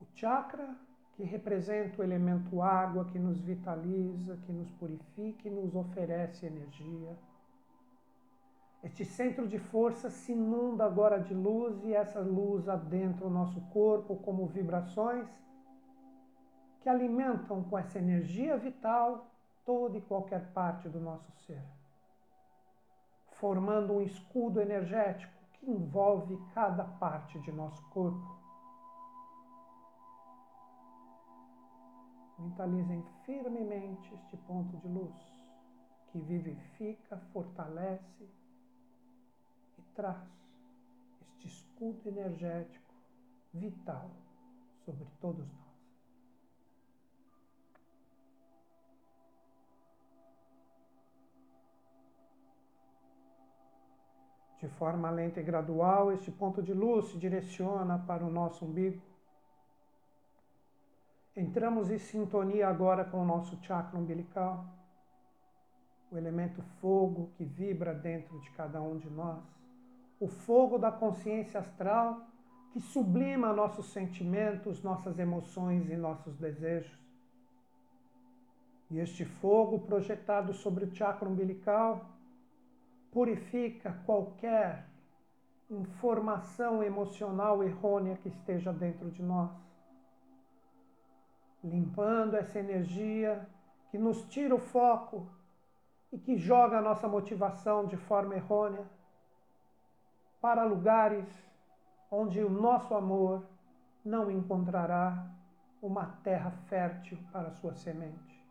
O 0.00 0.06
chakra 0.16 0.76
que 1.12 1.22
representa 1.22 2.02
o 2.02 2.04
elemento 2.04 2.60
água, 2.60 3.04
que 3.04 3.16
nos 3.16 3.38
vitaliza, 3.38 4.38
que 4.38 4.50
nos 4.50 4.72
purifica 4.72 5.46
e 5.46 5.52
nos 5.52 5.76
oferece 5.76 6.44
energia. 6.44 7.16
Este 8.82 9.04
centro 9.04 9.46
de 9.46 9.60
força 9.60 10.10
se 10.10 10.32
inunda 10.32 10.84
agora 10.84 11.20
de 11.20 11.32
luz 11.32 11.80
e 11.84 11.94
essa 11.94 12.18
luz 12.18 12.68
adentra 12.68 13.24
o 13.24 13.30
nosso 13.30 13.60
corpo 13.72 14.16
como 14.16 14.48
vibrações 14.48 15.28
que 16.84 16.88
alimentam 16.90 17.64
com 17.64 17.78
essa 17.78 17.98
energia 17.98 18.58
vital 18.58 19.26
toda 19.64 19.96
e 19.96 20.02
qualquer 20.02 20.52
parte 20.52 20.86
do 20.86 21.00
nosso 21.00 21.32
ser, 21.46 21.64
formando 23.40 23.94
um 23.94 24.02
escudo 24.02 24.60
energético 24.60 25.32
que 25.54 25.70
envolve 25.70 26.38
cada 26.52 26.84
parte 26.84 27.40
de 27.40 27.50
nosso 27.50 27.82
corpo. 27.88 28.38
Mentalizem 32.38 33.02
firmemente 33.24 34.12
este 34.12 34.36
ponto 34.36 34.76
de 34.76 34.86
luz 34.86 35.14
que 36.12 36.20
vivifica, 36.20 37.16
fortalece 37.32 38.28
e 39.78 39.82
traz 39.94 40.18
este 41.22 41.46
escudo 41.46 42.06
energético 42.06 42.92
vital 43.54 44.10
sobre 44.84 45.06
todos 45.18 45.50
nós. 45.50 45.63
De 54.64 54.70
forma 54.78 55.10
lenta 55.10 55.40
e 55.40 55.42
gradual, 55.42 56.10
este 56.10 56.30
ponto 56.30 56.62
de 56.62 56.72
luz 56.72 57.10
se 57.10 57.18
direciona 57.18 57.98
para 57.98 58.24
o 58.24 58.30
nosso 58.30 58.64
umbigo. 58.64 58.98
Entramos 61.36 61.90
em 61.90 61.98
sintonia 61.98 62.66
agora 62.66 63.04
com 63.04 63.20
o 63.20 63.26
nosso 63.26 63.62
chakra 63.62 63.98
umbilical, 63.98 64.64
o 66.10 66.16
elemento 66.16 66.62
fogo 66.80 67.30
que 67.36 67.44
vibra 67.44 67.92
dentro 67.92 68.40
de 68.40 68.50
cada 68.52 68.80
um 68.80 68.96
de 68.96 69.10
nós, 69.10 69.44
o 70.18 70.26
fogo 70.26 70.78
da 70.78 70.90
consciência 70.90 71.60
astral 71.60 72.22
que 72.72 72.80
sublima 72.80 73.52
nossos 73.52 73.92
sentimentos, 73.92 74.82
nossas 74.82 75.18
emoções 75.18 75.90
e 75.90 75.94
nossos 75.94 76.38
desejos. 76.38 76.98
E 78.90 78.98
este 78.98 79.26
fogo 79.26 79.80
projetado 79.80 80.54
sobre 80.54 80.86
o 80.86 80.94
chakra 80.94 81.28
umbilical 81.28 82.13
purifica 83.14 83.96
qualquer 84.04 84.84
informação 85.70 86.82
emocional 86.82 87.62
errônea 87.62 88.16
que 88.16 88.28
esteja 88.28 88.72
dentro 88.72 89.08
de 89.12 89.22
nós, 89.22 89.52
limpando 91.62 92.36
essa 92.36 92.58
energia 92.58 93.48
que 93.90 93.96
nos 93.96 94.26
tira 94.26 94.52
o 94.52 94.58
foco 94.58 95.28
e 96.12 96.18
que 96.18 96.36
joga 96.36 96.78
a 96.78 96.82
nossa 96.82 97.06
motivação 97.06 97.86
de 97.86 97.96
forma 97.96 98.34
errônea 98.34 98.84
para 100.40 100.64
lugares 100.64 101.24
onde 102.10 102.42
o 102.42 102.50
nosso 102.50 102.94
amor 102.94 103.46
não 104.04 104.30
encontrará 104.30 105.24
uma 105.80 106.06
terra 106.24 106.50
fértil 106.68 107.18
para 107.32 107.52
sua 107.52 107.74
semente. 107.74 108.44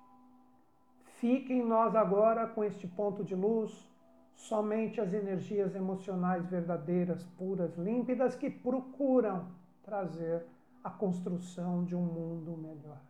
Fique 1.19 1.53
em 1.53 1.63
nós 1.63 1.95
agora 1.95 2.47
com 2.47 2.63
este 2.63 2.87
ponto 2.87 3.23
de 3.23 3.35
luz 3.35 3.92
somente 4.35 4.99
as 4.99 5.13
energias 5.13 5.75
emocionais 5.75 6.45
verdadeiras, 6.45 7.23
puras, 7.37 7.75
límpidas, 7.77 8.35
que 8.35 8.49
procuram 8.49 9.47
trazer 9.83 10.45
a 10.83 10.89
construção 10.89 11.83
de 11.83 11.95
um 11.95 12.01
mundo 12.01 12.57
melhor. 12.57 13.01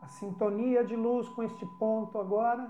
A 0.00 0.08
sintonia 0.08 0.84
de 0.84 0.96
luz 0.96 1.28
com 1.28 1.42
este 1.42 1.64
ponto 1.78 2.18
agora 2.18 2.68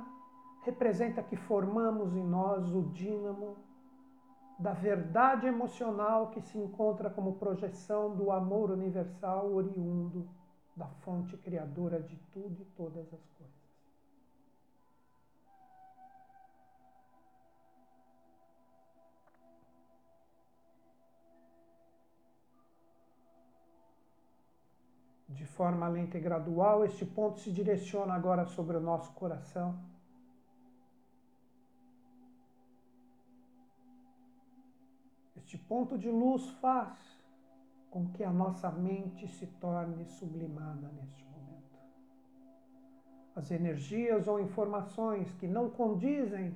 representa 0.62 1.22
que 1.22 1.36
formamos 1.36 2.14
em 2.14 2.24
nós 2.24 2.70
o 2.74 2.82
dínamo 2.92 3.56
da 4.58 4.72
verdade 4.72 5.46
emocional 5.46 6.30
que 6.30 6.42
se 6.42 6.58
encontra 6.58 7.08
como 7.08 7.36
projeção 7.36 8.14
do 8.14 8.30
amor 8.30 8.70
universal 8.70 9.50
oriundo 9.54 10.28
da 10.76 10.86
fonte 10.86 11.36
criadora 11.38 12.02
de 12.02 12.16
tudo 12.30 12.60
e 12.60 12.64
todas 12.76 13.06
as 13.14 13.26
coisas. 13.38 13.59
De 25.30 25.46
forma 25.46 25.88
lenta 25.88 26.18
e 26.18 26.20
gradual, 26.20 26.84
este 26.84 27.04
ponto 27.06 27.40
se 27.40 27.50
direciona 27.50 28.14
agora 28.14 28.44
sobre 28.44 28.76
o 28.76 28.80
nosso 28.80 29.12
coração 29.12 29.78
Este 35.50 35.58
ponto 35.58 35.98
de 35.98 36.08
luz 36.08 36.48
faz 36.60 36.96
com 37.90 38.06
que 38.12 38.22
a 38.22 38.30
nossa 38.30 38.70
mente 38.70 39.26
se 39.26 39.48
torne 39.48 40.04
sublimada 40.04 40.86
neste 40.92 41.24
momento. 41.24 41.76
As 43.34 43.50
energias 43.50 44.28
ou 44.28 44.38
informações 44.38 45.28
que 45.40 45.48
não 45.48 45.68
condizem 45.68 46.54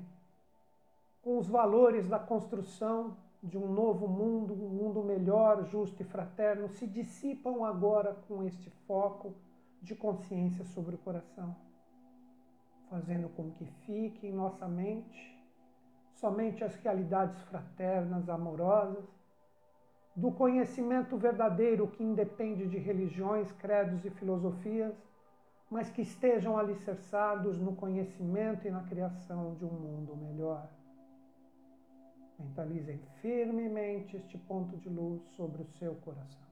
com 1.23 1.39
os 1.39 1.49
valores 1.49 2.07
da 2.09 2.21
construção 2.21 3.17
de 3.45 3.59
um 3.59 3.71
novo 3.71 4.09
mundo, 4.09 4.55
um 4.55 4.71
mundo 4.71 5.03
melhor, 5.03 5.65
justo 5.67 6.01
e 6.01 6.05
fraterno, 6.05 6.67
se 6.69 6.87
dissipam 6.87 7.63
agora 7.65 8.15
com 8.27 8.43
este 8.43 8.71
foco 8.87 9.35
de 9.83 9.95
consciência 9.95 10.65
sobre 10.65 10.95
o 10.95 10.99
coração, 10.99 11.55
fazendo 12.89 13.29
com 13.29 13.51
que 13.51 13.67
fique 13.85 14.27
em 14.27 14.33
nossa 14.33 14.67
mente 14.67 15.35
somente 16.15 16.65
as 16.65 16.75
realidades 16.77 17.39
fraternas, 17.43 18.31
amorosas, 18.31 19.05
do 20.17 20.33
conhecimento 20.33 21.19
verdadeiro 21.19 21.89
que 21.89 22.03
independe 22.03 22.67
de 22.67 22.79
religiões, 22.79 23.53
credos 23.53 24.07
e 24.07 24.11
filosofias, 24.11 24.95
mas 25.71 25.91
que 25.91 26.01
estejam 26.01 26.57
alicerçados 26.57 27.59
no 27.59 27.75
conhecimento 27.75 28.67
e 28.67 28.71
na 28.71 28.85
criação 28.85 29.55
de 29.57 29.67
um 29.67 29.73
mundo 29.73 30.17
melhor. 30.17 30.67
Mentalizem 32.39 32.99
firmemente 33.21 34.17
este 34.17 34.37
ponto 34.37 34.77
de 34.77 34.89
luz 34.89 35.23
sobre 35.37 35.63
o 35.63 35.67
seu 35.79 35.95
coração. 35.97 36.43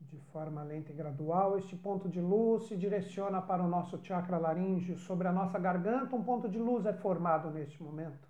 De 0.00 0.20
forma 0.30 0.62
lenta 0.62 0.92
e 0.92 0.94
gradual, 0.94 1.56
este 1.56 1.74
ponto 1.76 2.08
de 2.08 2.20
luz 2.20 2.68
se 2.68 2.76
direciona 2.76 3.40
para 3.40 3.62
o 3.62 3.68
nosso 3.68 3.98
chakra 4.04 4.36
laríngeo. 4.36 4.98
Sobre 4.98 5.28
a 5.28 5.32
nossa 5.32 5.58
garganta, 5.58 6.14
um 6.14 6.22
ponto 6.22 6.48
de 6.48 6.58
luz 6.58 6.84
é 6.84 6.92
formado 6.92 7.50
neste 7.50 7.82
momento. 7.82 8.28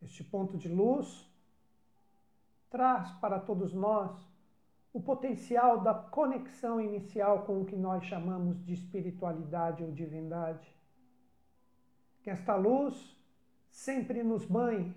Este 0.00 0.24
ponto 0.24 0.56
de 0.56 0.68
luz 0.68 1.30
traz 2.72 3.12
para 3.20 3.38
todos 3.38 3.74
nós 3.74 4.10
o 4.94 5.00
potencial 5.00 5.80
da 5.80 5.94
conexão 5.94 6.80
inicial 6.80 7.44
com 7.44 7.60
o 7.60 7.64
que 7.66 7.76
nós 7.76 8.02
chamamos 8.04 8.64
de 8.64 8.72
espiritualidade 8.72 9.84
ou 9.84 9.92
divindade. 9.92 10.66
Que 12.22 12.30
esta 12.30 12.56
luz 12.56 13.16
sempre 13.70 14.22
nos 14.22 14.44
banhe, 14.46 14.94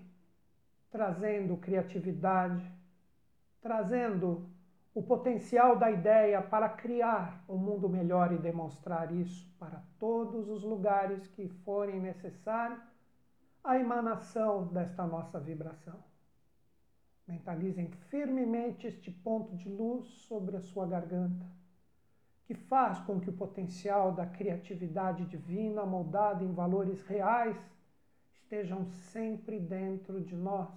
trazendo 0.90 1.56
criatividade, 1.58 2.64
trazendo 3.60 4.48
o 4.94 5.02
potencial 5.02 5.76
da 5.76 5.90
ideia 5.90 6.40
para 6.40 6.70
criar 6.70 7.44
um 7.46 7.58
mundo 7.58 7.88
melhor 7.88 8.32
e 8.32 8.38
demonstrar 8.38 9.14
isso 9.14 9.46
para 9.58 9.82
todos 9.98 10.48
os 10.48 10.62
lugares 10.62 11.26
que 11.28 11.48
forem 11.64 12.00
necessário 12.00 12.80
a 13.62 13.78
emanação 13.78 14.66
desta 14.68 15.06
nossa 15.06 15.38
vibração. 15.38 16.05
Mentalizem 17.26 17.90
firmemente 18.08 18.86
este 18.86 19.10
ponto 19.10 19.56
de 19.56 19.68
luz 19.68 20.06
sobre 20.28 20.56
a 20.56 20.60
sua 20.60 20.86
garganta, 20.86 21.44
que 22.44 22.54
faz 22.54 23.00
com 23.00 23.18
que 23.18 23.28
o 23.28 23.36
potencial 23.36 24.12
da 24.12 24.24
criatividade 24.24 25.24
divina, 25.26 25.84
moldada 25.84 26.44
em 26.44 26.52
valores 26.52 27.02
reais, 27.02 27.56
estejam 28.30 28.86
sempre 28.86 29.58
dentro 29.58 30.20
de 30.20 30.36
nós 30.36 30.70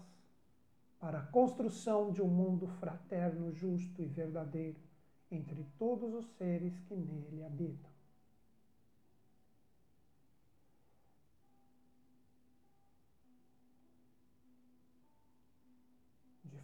para 0.99 1.19
a 1.19 1.25
construção 1.27 2.11
de 2.11 2.21
um 2.21 2.27
mundo 2.27 2.67
fraterno, 2.79 3.51
justo 3.51 4.01
e 4.01 4.05
verdadeiro 4.05 4.79
entre 5.31 5.63
todos 5.77 6.13
os 6.13 6.25
seres 6.37 6.77
que 6.81 6.95
nele 6.95 7.43
habitam. 7.43 7.88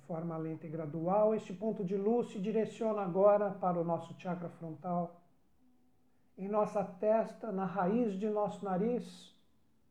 Forma 0.08 0.38
lenta 0.38 0.66
e 0.66 0.70
gradual, 0.70 1.36
este 1.36 1.54
ponto 1.54 1.84
de 1.84 1.96
luz 1.96 2.30
se 2.32 2.40
direciona 2.40 3.02
agora 3.02 3.52
para 3.52 3.80
o 3.80 3.84
nosso 3.84 4.14
chakra 4.20 4.50
frontal. 4.50 5.22
Em 6.38 6.48
nossa 6.48 6.84
testa, 6.84 7.52
na 7.52 7.66
raiz 7.66 8.20
de 8.20 8.30
nosso 8.30 8.64
nariz, 8.64 9.34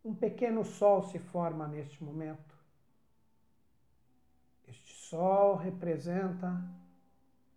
um 0.05 0.14
pequeno 0.14 0.64
sol 0.64 1.03
se 1.03 1.18
forma 1.18 1.66
neste 1.66 2.03
momento. 2.03 2.55
Sol 5.14 5.55
representa 5.55 6.61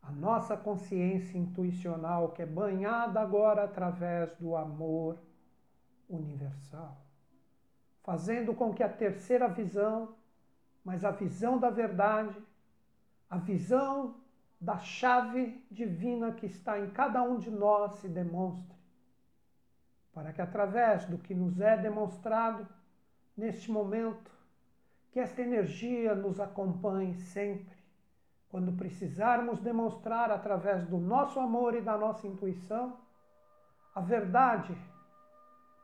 a 0.02 0.12
nossa 0.12 0.56
consciência 0.56 1.38
intuicional 1.38 2.32
que 2.32 2.42
é 2.42 2.46
banhada 2.46 3.20
agora 3.20 3.64
através 3.64 4.32
do 4.38 4.56
amor 4.56 5.18
universal, 6.08 6.98
fazendo 8.04 8.54
com 8.54 8.74
que 8.74 8.84
a 8.84 8.90
terceira 8.90 9.48
visão, 9.48 10.16
mas 10.88 11.04
a 11.04 11.12
visão 11.12 11.60
da 11.60 11.70
verdade, 11.70 12.42
a 13.30 13.38
visão 13.38 14.16
da 14.58 14.78
chave 14.80 15.62
divina 15.70 16.32
que 16.32 16.46
está 16.46 16.80
em 16.80 16.90
cada 16.92 17.22
um 17.22 17.38
de 17.38 17.52
nós 17.52 17.96
se 17.96 18.08
demonstre, 18.08 18.80
para 20.14 20.32
que 20.32 20.42
através 20.42 21.04
do 21.04 21.18
que 21.18 21.36
nos 21.36 21.60
é 21.60 21.76
demonstrado 21.76 22.66
neste 23.36 23.70
momento, 23.70 24.32
que 25.12 25.20
esta 25.20 25.42
energia 25.42 26.16
nos 26.16 26.40
acompanhe 26.40 27.16
sempre, 27.16 27.76
quando 28.48 28.72
precisarmos 28.72 29.60
demonstrar 29.60 30.32
através 30.32 30.86
do 30.86 30.98
nosso 30.98 31.38
amor 31.38 31.76
e 31.76 31.82
da 31.82 31.98
nossa 31.98 32.26
intuição 32.26 32.98
a 33.94 34.00
verdade 34.00 34.74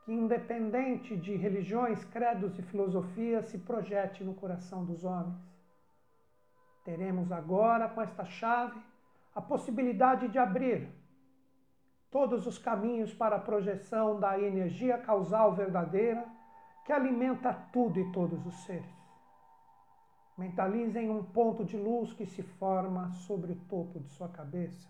que, 0.04 0.12
independente 0.12 1.16
de 1.16 1.34
religiões, 1.34 2.04
credos 2.04 2.58
e 2.58 2.62
filosofias, 2.62 3.46
se 3.46 3.58
projete 3.58 4.22
no 4.22 4.34
coração 4.34 4.84
dos 4.84 5.04
homens. 5.04 5.38
Teremos 6.84 7.32
agora, 7.32 7.88
com 7.88 8.02
esta 8.02 8.24
chave, 8.24 8.78
a 9.34 9.40
possibilidade 9.40 10.28
de 10.28 10.38
abrir 10.38 10.88
todos 12.10 12.46
os 12.46 12.58
caminhos 12.58 13.12
para 13.12 13.36
a 13.36 13.40
projeção 13.40 14.20
da 14.20 14.38
energia 14.38 14.98
causal 14.98 15.54
verdadeira 15.54 16.24
que 16.84 16.92
alimenta 16.92 17.52
tudo 17.72 17.98
e 17.98 18.12
todos 18.12 18.46
os 18.46 18.54
seres. 18.64 18.94
Mentalizem 20.36 21.10
um 21.10 21.24
ponto 21.24 21.64
de 21.64 21.76
luz 21.76 22.12
que 22.12 22.26
se 22.26 22.42
forma 22.42 23.10
sobre 23.12 23.52
o 23.52 23.56
topo 23.68 23.98
de 24.00 24.08
sua 24.10 24.28
cabeça. 24.28 24.88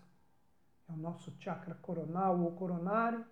É 0.89 0.91
o 0.91 0.97
nosso 0.97 1.31
chakra 1.39 1.75
coronal 1.75 2.39
ou 2.41 2.51
coronário, 2.51 3.25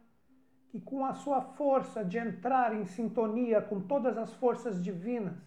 que 0.73 0.81
com 0.81 1.05
a 1.05 1.13
sua 1.13 1.39
força 1.39 2.03
de 2.03 2.17
entrar 2.17 2.73
em 2.73 2.83
sintonia 2.83 3.61
com 3.61 3.79
todas 3.79 4.17
as 4.17 4.33
forças 4.33 4.83
divinas, 4.83 5.37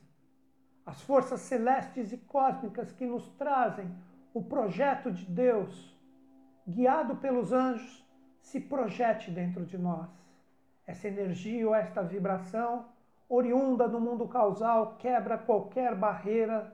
as 0.86 1.02
forças 1.02 1.40
celestes 1.40 2.12
e 2.12 2.16
cósmicas 2.16 2.92
que 2.92 3.04
nos 3.04 3.28
trazem 3.30 3.92
o 4.32 4.40
projeto 4.40 5.10
de 5.10 5.24
Deus, 5.24 5.92
guiado 6.64 7.16
pelos 7.16 7.52
anjos, 7.52 8.06
se 8.40 8.60
projete 8.60 9.32
dentro 9.32 9.66
de 9.66 9.76
nós. 9.76 10.08
Essa 10.86 11.08
energia 11.08 11.66
ou 11.66 11.74
esta 11.74 12.04
vibração 12.04 12.84
oriunda 13.28 13.88
do 13.88 14.00
mundo 14.00 14.28
causal, 14.28 14.94
quebra 14.96 15.36
qualquer 15.36 15.96
barreira 15.96 16.72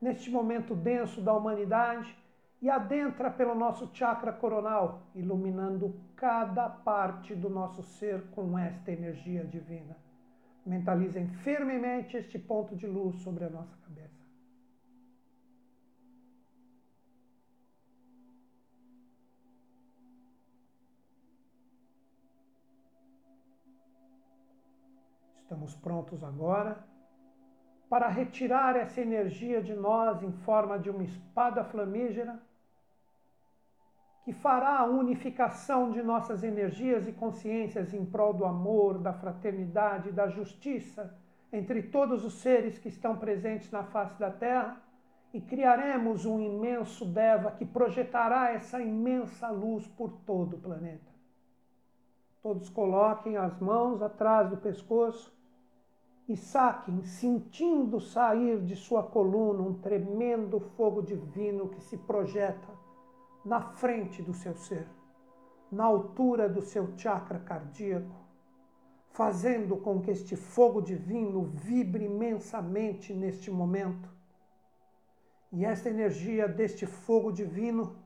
neste 0.00 0.30
momento 0.30 0.76
denso 0.76 1.20
da 1.20 1.34
humanidade 1.34 2.16
e 2.60 2.68
adentra 2.68 3.30
pelo 3.30 3.54
nosso 3.54 3.90
chakra 3.94 4.32
coronal, 4.32 5.02
iluminando 5.14 5.98
cada 6.14 6.68
parte 6.68 7.34
do 7.34 7.48
nosso 7.48 7.82
ser 7.82 8.22
com 8.32 8.58
esta 8.58 8.92
energia 8.92 9.44
divina. 9.44 9.96
Mentalizem 10.66 11.26
firmemente 11.26 12.18
este 12.18 12.38
ponto 12.38 12.76
de 12.76 12.86
luz 12.86 13.16
sobre 13.22 13.44
a 13.44 13.48
nossa 13.50 13.74
cabeça. 13.78 14.20
Estamos 25.40 25.74
prontos 25.76 26.22
agora 26.22 26.84
para 27.88 28.06
retirar 28.06 28.76
essa 28.76 29.00
energia 29.00 29.60
de 29.62 29.74
nós 29.74 30.22
em 30.22 30.30
forma 30.30 30.78
de 30.78 30.90
uma 30.90 31.02
espada 31.02 31.64
flamígera 31.64 32.40
que 34.24 34.32
fará 34.32 34.80
a 34.80 34.84
unificação 34.84 35.90
de 35.90 36.02
nossas 36.02 36.42
energias 36.42 37.08
e 37.08 37.12
consciências 37.12 37.94
em 37.94 38.04
prol 38.04 38.34
do 38.34 38.44
amor, 38.44 38.98
da 38.98 39.12
fraternidade, 39.12 40.12
da 40.12 40.28
justiça 40.28 41.16
entre 41.52 41.82
todos 41.82 42.24
os 42.24 42.34
seres 42.34 42.78
que 42.78 42.88
estão 42.88 43.16
presentes 43.16 43.70
na 43.70 43.82
face 43.82 44.18
da 44.18 44.30
Terra 44.30 44.80
e 45.32 45.40
criaremos 45.40 46.26
um 46.26 46.40
imenso 46.40 47.04
Deva 47.04 47.52
que 47.52 47.64
projetará 47.64 48.52
essa 48.52 48.80
imensa 48.80 49.48
luz 49.50 49.86
por 49.86 50.10
todo 50.26 50.56
o 50.56 50.60
planeta. 50.60 51.10
Todos 52.42 52.68
coloquem 52.68 53.36
as 53.36 53.58
mãos 53.58 54.02
atrás 54.02 54.48
do 54.48 54.56
pescoço 54.56 55.34
e 56.28 56.36
saquem, 56.36 57.02
sentindo 57.02 58.00
sair 58.00 58.60
de 58.64 58.76
sua 58.76 59.02
coluna 59.02 59.62
um 59.62 59.74
tremendo 59.74 60.60
fogo 60.60 61.02
divino 61.02 61.68
que 61.68 61.80
se 61.80 61.96
projeta 61.98 62.79
na 63.44 63.60
frente 63.60 64.22
do 64.22 64.34
seu 64.34 64.54
ser, 64.54 64.86
na 65.70 65.84
altura 65.84 66.48
do 66.48 66.62
seu 66.62 66.96
chakra 66.96 67.38
cardíaco, 67.38 68.14
fazendo 69.10 69.76
com 69.76 70.00
que 70.00 70.10
este 70.10 70.36
fogo 70.36 70.80
divino 70.80 71.42
vibre 71.42 72.04
imensamente 72.04 73.12
neste 73.12 73.50
momento. 73.50 74.08
E 75.52 75.64
esta 75.64 75.88
energia 75.88 76.46
deste 76.46 76.86
fogo 76.86 77.32
divino, 77.32 77.96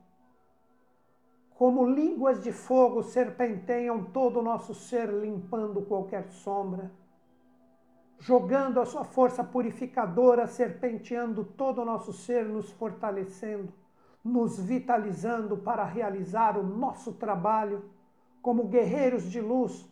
como 1.55 1.87
línguas 1.87 2.43
de 2.43 2.53
fogo, 2.53 3.03
serpenteiam 3.03 4.05
todo 4.05 4.41
o 4.41 4.43
nosso 4.43 4.75
ser, 4.75 5.13
limpando 5.13 5.83
qualquer 5.83 6.31
sombra 6.31 6.91
jogando 8.25 8.81
a 8.81 8.87
sua 8.87 9.05
força 9.05 9.45
purificadora, 9.45 10.47
serpenteando 10.47 11.45
todo 11.45 11.83
o 11.83 11.85
nosso 11.85 12.11
ser, 12.11 12.47
nos 12.47 12.71
fortalecendo, 12.71 13.73
nos 14.25 14.59
vitalizando 14.59 15.59
para 15.59 15.85
realizar 15.85 16.57
o 16.57 16.63
nosso 16.63 17.13
trabalho 17.13 17.85
como 18.41 18.65
guerreiros 18.65 19.31
de 19.31 19.41
luz 19.41 19.87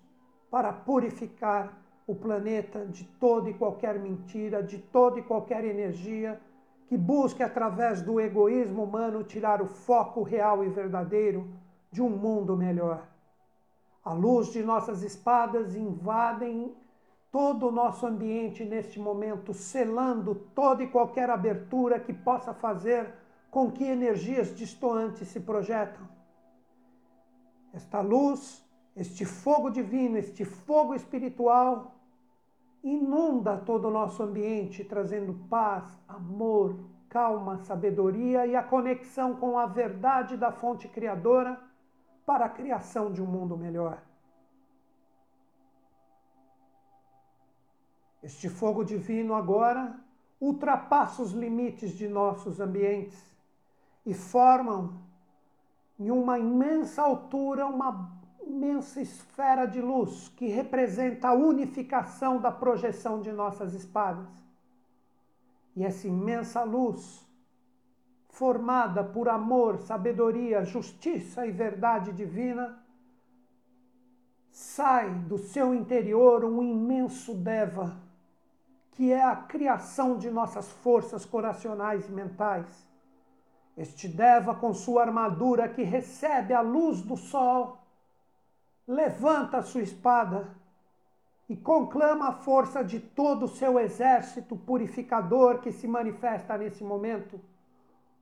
para 0.50 0.72
purificar 0.72 1.82
o 2.06 2.14
planeta 2.14 2.86
de 2.86 3.04
toda 3.04 3.50
e 3.50 3.54
qualquer 3.54 3.98
mentira, 3.98 4.62
de 4.62 4.78
toda 4.78 5.18
e 5.18 5.22
qualquer 5.22 5.64
energia 5.64 6.40
que 6.86 6.96
busque, 6.96 7.42
através 7.42 8.02
do 8.02 8.20
egoísmo 8.20 8.84
humano, 8.84 9.24
tirar 9.24 9.62
o 9.62 9.66
foco 9.66 10.22
real 10.22 10.62
e 10.64 10.68
verdadeiro 10.68 11.48
de 11.90 12.02
um 12.02 12.10
mundo 12.10 12.56
melhor. 12.56 13.06
A 14.04 14.12
luz 14.12 14.48
de 14.48 14.62
nossas 14.62 15.02
espadas 15.02 15.74
invadem 15.74 16.74
todo 17.30 17.68
o 17.68 17.72
nosso 17.72 18.06
ambiente 18.06 18.64
neste 18.64 18.98
momento, 18.98 19.54
selando 19.54 20.34
toda 20.54 20.82
e 20.82 20.88
qualquer 20.88 21.30
abertura 21.30 21.98
que 21.98 22.12
possa 22.12 22.52
fazer 22.52 23.21
com 23.52 23.70
que 23.70 23.84
energias 23.84 24.56
distoantes 24.56 25.28
se 25.28 25.38
projetam. 25.38 26.08
Esta 27.70 28.00
luz, 28.00 28.64
este 28.96 29.26
fogo 29.26 29.68
divino, 29.68 30.16
este 30.16 30.42
fogo 30.42 30.94
espiritual 30.94 31.94
inunda 32.82 33.58
todo 33.58 33.88
o 33.88 33.90
nosso 33.90 34.22
ambiente, 34.22 34.82
trazendo 34.82 35.34
paz, 35.50 35.84
amor, 36.08 36.78
calma, 37.10 37.58
sabedoria 37.58 38.46
e 38.46 38.56
a 38.56 38.62
conexão 38.62 39.36
com 39.36 39.58
a 39.58 39.66
verdade 39.66 40.34
da 40.38 40.50
fonte 40.50 40.88
criadora 40.88 41.60
para 42.24 42.46
a 42.46 42.48
criação 42.48 43.12
de 43.12 43.20
um 43.20 43.26
mundo 43.26 43.54
melhor. 43.54 44.02
Este 48.22 48.48
fogo 48.48 48.82
divino 48.82 49.34
agora 49.34 49.94
ultrapassa 50.40 51.20
os 51.20 51.32
limites 51.32 51.90
de 51.90 52.08
nossos 52.08 52.58
ambientes 52.58 53.31
e 54.04 54.12
formam 54.14 55.00
em 55.98 56.10
uma 56.10 56.38
imensa 56.38 57.02
altura 57.02 57.66
uma 57.66 58.10
imensa 58.44 59.00
esfera 59.00 59.66
de 59.66 59.80
luz 59.80 60.28
que 60.36 60.46
representa 60.46 61.28
a 61.28 61.32
unificação 61.32 62.40
da 62.40 62.50
projeção 62.50 63.20
de 63.20 63.32
nossas 63.32 63.72
espadas. 63.72 64.28
E 65.76 65.84
essa 65.84 66.06
imensa 66.06 66.62
luz, 66.64 67.26
formada 68.28 69.02
por 69.04 69.28
amor, 69.28 69.78
sabedoria, 69.78 70.64
justiça 70.64 71.46
e 71.46 71.50
verdade 71.50 72.12
divina, 72.12 72.84
sai 74.50 75.10
do 75.14 75.38
seu 75.38 75.74
interior 75.74 76.44
um 76.44 76.62
imenso 76.62 77.34
Deva 77.34 77.96
que 78.92 79.10
é 79.10 79.22
a 79.22 79.34
criação 79.34 80.16
de 80.16 80.30
nossas 80.30 80.70
forças 80.70 81.24
coracionais 81.24 82.08
e 82.08 82.12
mentais. 82.12 82.66
Este 83.76 84.06
Deva, 84.06 84.54
com 84.54 84.74
sua 84.74 85.02
armadura 85.02 85.68
que 85.68 85.82
recebe 85.82 86.52
a 86.52 86.60
luz 86.60 87.00
do 87.00 87.16
sol, 87.16 87.78
levanta 88.86 89.58
a 89.58 89.62
sua 89.62 89.82
espada 89.82 90.54
e 91.48 91.56
conclama 91.56 92.28
a 92.28 92.32
força 92.32 92.84
de 92.84 93.00
todo 93.00 93.44
o 93.44 93.48
seu 93.48 93.78
exército 93.78 94.56
purificador 94.56 95.60
que 95.60 95.72
se 95.72 95.88
manifesta 95.88 96.56
nesse 96.56 96.84
momento, 96.84 97.40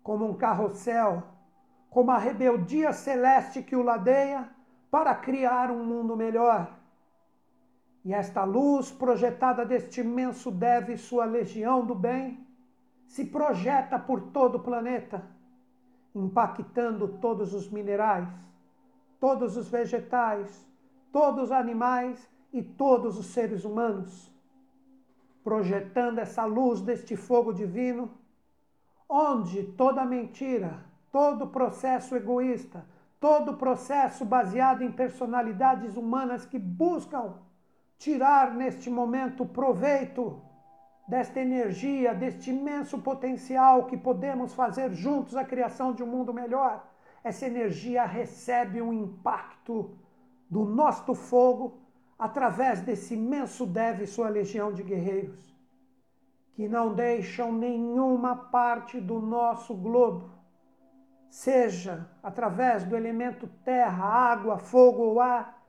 como 0.02 0.28
um 0.28 0.34
carrossel, 0.34 1.22
como 1.90 2.10
a 2.12 2.18
rebeldia 2.18 2.92
celeste 2.92 3.62
que 3.62 3.74
o 3.74 3.82
ladeia 3.82 4.48
para 4.90 5.14
criar 5.14 5.70
um 5.70 5.84
mundo 5.84 6.16
melhor. 6.16 6.76
E 8.04 8.14
esta 8.14 8.44
luz 8.44 8.90
projetada 8.90 9.64
deste 9.64 10.00
imenso 10.00 10.50
Deve 10.50 10.94
e 10.94 10.98
sua 10.98 11.24
legião 11.24 11.84
do 11.84 11.94
bem 11.94 12.46
se 13.06 13.24
projeta 13.24 13.98
por 13.98 14.30
todo 14.32 14.56
o 14.56 14.62
planeta, 14.62 15.22
impactando 16.14 17.08
todos 17.20 17.54
os 17.54 17.68
minerais, 17.70 18.28
todos 19.18 19.56
os 19.56 19.68
vegetais, 19.68 20.66
todos 21.12 21.44
os 21.44 21.52
animais 21.52 22.28
e 22.52 22.62
todos 22.62 23.18
os 23.18 23.26
seres 23.26 23.64
humanos, 23.64 24.32
projetando 25.44 26.18
essa 26.18 26.44
luz 26.44 26.80
deste 26.80 27.16
fogo 27.16 27.52
divino, 27.52 28.10
onde 29.08 29.64
toda 29.64 30.04
mentira, 30.04 30.84
todo 31.10 31.48
processo 31.48 32.16
egoísta, 32.16 32.84
todo 33.18 33.56
processo 33.56 34.24
baseado 34.24 34.82
em 34.82 34.90
personalidades 34.90 35.96
humanas 35.96 36.46
que 36.46 36.58
buscam 36.58 37.34
tirar 37.98 38.54
neste 38.54 38.88
momento 38.88 39.44
proveito 39.44 40.40
desta 41.10 41.40
energia, 41.40 42.14
deste 42.14 42.50
imenso 42.50 42.96
potencial 42.98 43.86
que 43.86 43.96
podemos 43.96 44.54
fazer 44.54 44.94
juntos 44.94 45.36
a 45.36 45.44
criação 45.44 45.92
de 45.92 46.04
um 46.04 46.06
mundo 46.06 46.32
melhor. 46.32 46.88
Essa 47.24 47.46
energia 47.46 48.04
recebe 48.04 48.80
um 48.80 48.92
impacto 48.92 49.98
do 50.48 50.64
nosso 50.64 51.12
fogo 51.14 51.80
através 52.16 52.80
desse 52.80 53.14
imenso 53.14 53.66
Deve 53.66 54.06
sua 54.06 54.28
legião 54.28 54.72
de 54.72 54.84
guerreiros, 54.84 55.52
que 56.54 56.68
não 56.68 56.94
deixam 56.94 57.52
nenhuma 57.52 58.36
parte 58.36 59.00
do 59.00 59.18
nosso 59.18 59.74
globo, 59.74 60.30
seja 61.28 62.08
através 62.22 62.84
do 62.84 62.96
elemento 62.96 63.48
terra, 63.64 64.04
água, 64.04 64.58
fogo 64.58 65.02
ou 65.02 65.20
ar, 65.20 65.60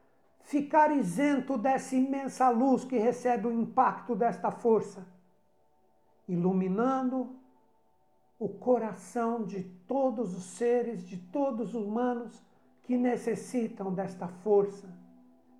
ficar 0.41 0.91
isento 0.91 1.57
dessa 1.57 1.95
imensa 1.95 2.49
luz 2.49 2.83
que 2.83 2.97
recebe 2.99 3.47
o 3.47 3.51
impacto 3.51 4.15
desta 4.15 4.51
força, 4.51 5.05
iluminando 6.31 7.35
o 8.39 8.47
coração 8.47 9.43
de 9.43 9.63
todos 9.85 10.35
os 10.35 10.43
seres, 10.43 11.05
de 11.05 11.17
todos 11.17 11.75
os 11.75 11.85
humanos 11.85 12.41
que 12.83 12.97
necessitam 12.97 13.93
desta 13.93 14.27
força, 14.27 14.87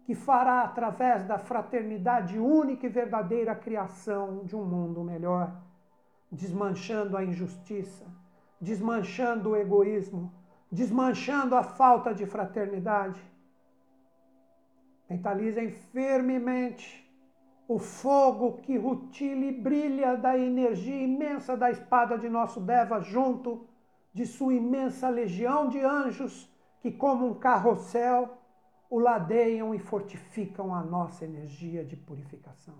que 0.05 0.15
fará 0.15 0.63
através 0.63 1.25
da 1.25 1.37
fraternidade 1.37 2.39
única 2.39 2.85
e 2.85 2.89
verdadeira 2.89 3.51
a 3.51 3.55
criação 3.55 4.45
de 4.45 4.55
um 4.55 4.63
mundo 4.63 5.03
melhor, 5.03 5.53
desmanchando 6.31 7.17
a 7.17 7.23
injustiça, 7.23 8.05
desmanchando 8.59 9.49
o 9.49 9.57
egoísmo, 9.57 10.33
desmanchando 10.71 11.53
a 11.55 11.63
falta 11.63 12.15
de 12.15 12.25
fraternidade. 12.25 13.21
Mentalizem 15.09 15.69
firmemente 15.69 17.01
o 17.73 17.79
fogo 17.79 18.57
que 18.63 18.77
rutila 18.77 19.45
e 19.45 19.51
brilha 19.51 20.17
da 20.17 20.37
energia 20.37 21.01
imensa 21.01 21.55
da 21.55 21.71
espada 21.71 22.17
de 22.17 22.27
nosso 22.27 22.59
Deva 22.59 22.99
junto 22.99 23.65
de 24.13 24.25
sua 24.25 24.53
imensa 24.53 25.07
legião 25.07 25.69
de 25.69 25.79
anjos 25.79 26.53
que, 26.81 26.91
como 26.91 27.25
um 27.27 27.33
carrossel, 27.33 28.37
o 28.89 28.99
ladeiam 28.99 29.73
e 29.73 29.79
fortificam 29.79 30.75
a 30.75 30.83
nossa 30.83 31.23
energia 31.23 31.85
de 31.85 31.95
purificação. 31.95 32.75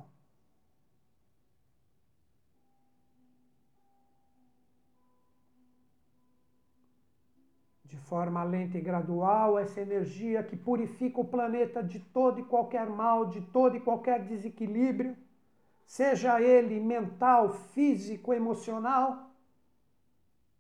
De 7.92 7.98
forma 7.98 8.42
lenta 8.42 8.78
e 8.78 8.82
gradual, 8.90 9.60
essa 9.60 9.82
energia 9.82 10.42
que 10.42 10.56
purifica 10.56 11.20
o 11.20 11.26
planeta 11.26 11.84
de 11.84 12.00
todo 12.00 12.40
e 12.40 12.46
qualquer 12.46 12.88
mal, 12.90 13.26
de 13.26 13.42
todo 13.42 13.76
e 13.76 13.82
qualquer 13.82 14.24
desequilíbrio, 14.24 15.14
seja 15.86 16.42
ele 16.42 16.80
mental, 16.80 17.50
físico, 17.74 18.34
emocional, 18.34 19.30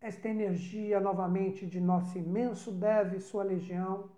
esta 0.01 0.27
energia 0.27 0.99
novamente 0.99 1.65
de 1.65 1.79
nosso 1.79 2.17
imenso 2.17 2.69
deve 2.69 3.21
sua 3.21 3.43
legião 3.43 4.09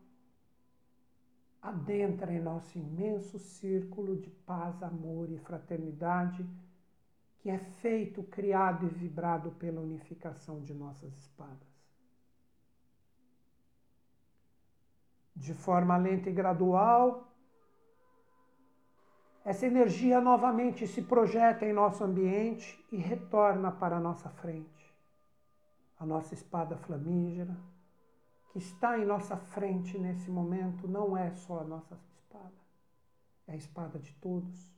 adentra 1.61 2.33
em 2.33 2.41
nosso 2.41 2.79
imenso 2.79 3.37
círculo 3.37 4.17
de 4.17 4.31
paz, 4.51 4.81
amor 4.81 5.29
e 5.29 5.37
fraternidade 5.37 6.43
que 7.37 7.49
é 7.51 7.59
feito, 7.59 8.23
criado 8.23 8.87
e 8.87 8.89
vibrado 8.89 9.51
pela 9.51 9.81
unificação 9.81 10.61
de 10.61 10.73
nossas 10.73 11.13
espadas. 11.15 11.72
De 15.35 15.53
forma 15.53 15.97
lenta 15.97 16.29
e 16.29 16.33
gradual, 16.33 17.27
essa 19.43 19.65
energia 19.65 20.21
novamente 20.21 20.87
se 20.87 21.01
projeta 21.01 21.65
em 21.65 21.73
nosso 21.73 22.03
ambiente 22.03 22.83
e 22.91 22.97
retorna 22.97 23.71
para 23.71 23.97
a 23.97 23.99
nossa 23.99 24.29
frente 24.29 24.83
a 26.03 26.05
nossa 26.05 26.33
espada 26.33 26.75
flamígera, 26.75 27.55
que 28.51 28.57
está 28.57 28.99
em 28.99 29.05
nossa 29.05 29.37
frente 29.37 29.97
nesse 29.97 30.29
momento, 30.29 30.85
não 30.85 31.15
é 31.15 31.31
só 31.31 31.61
a 31.61 31.63
nossa 31.63 31.97
espada, 32.13 32.53
é 33.47 33.53
a 33.53 33.55
espada 33.55 33.97
de 33.97 34.13
todos. 34.15 34.73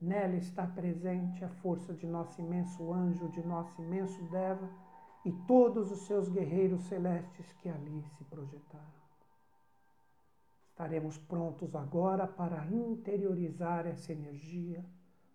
Nela 0.00 0.36
está 0.36 0.64
presente 0.64 1.44
a 1.44 1.48
força 1.48 1.92
de 1.92 2.06
nosso 2.06 2.40
imenso 2.40 2.92
anjo, 2.92 3.28
de 3.30 3.44
nosso 3.44 3.82
imenso 3.82 4.22
Deva 4.30 4.70
e 5.24 5.32
todos 5.46 5.90
os 5.90 6.06
seus 6.06 6.28
guerreiros 6.28 6.84
celestes 6.84 7.52
que 7.54 7.68
ali 7.68 8.04
se 8.16 8.24
projetaram. 8.24 9.03
Estaremos 10.74 11.16
prontos 11.16 11.74
agora 11.74 12.26
para 12.26 12.66
interiorizar 12.66 13.86
essa 13.86 14.12
energia, 14.12 14.84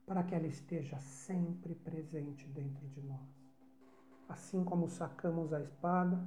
para 0.05 0.21
que 0.23 0.35
ela 0.35 0.47
esteja 0.47 0.99
sempre 0.99 1.73
presente 1.73 2.45
dentro 2.49 2.85
de 2.89 3.01
nós 3.01 3.39
assim 4.29 4.63
como 4.63 4.87
sacamos 4.87 5.51
a 5.51 5.59
espada, 5.59 6.19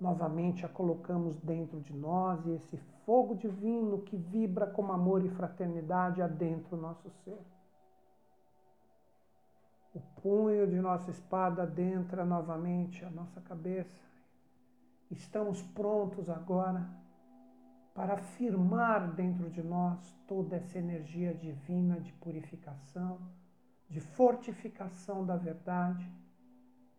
novamente 0.00 0.64
a 0.64 0.68
colocamos 0.68 1.38
dentro 1.40 1.80
de 1.82 1.94
nós 1.94 2.44
e 2.46 2.52
esse 2.52 2.78
fogo 3.04 3.34
divino 3.36 4.00
que 4.00 4.16
vibra 4.16 4.66
como 4.66 4.92
amor 4.92 5.24
e 5.24 5.28
fraternidade 5.28 6.22
adentra 6.22 6.74
o 6.74 6.80
nosso 6.80 7.10
ser. 7.24 7.38
O 9.94 10.00
punho 10.20 10.66
de 10.66 10.80
nossa 10.80 11.10
espada 11.10 11.62
adentra 11.62 12.24
novamente 12.24 13.04
a 13.04 13.10
nossa 13.10 13.40
cabeça. 13.42 13.94
Estamos 15.10 15.62
prontos 15.62 16.28
agora 16.28 16.86
para 17.96 18.12
afirmar 18.12 19.14
dentro 19.14 19.48
de 19.48 19.62
nós 19.62 20.14
toda 20.28 20.56
essa 20.56 20.78
energia 20.78 21.32
divina 21.32 21.98
de 21.98 22.12
purificação, 22.12 23.18
de 23.88 24.00
fortificação 24.00 25.24
da 25.24 25.34
verdade 25.34 26.06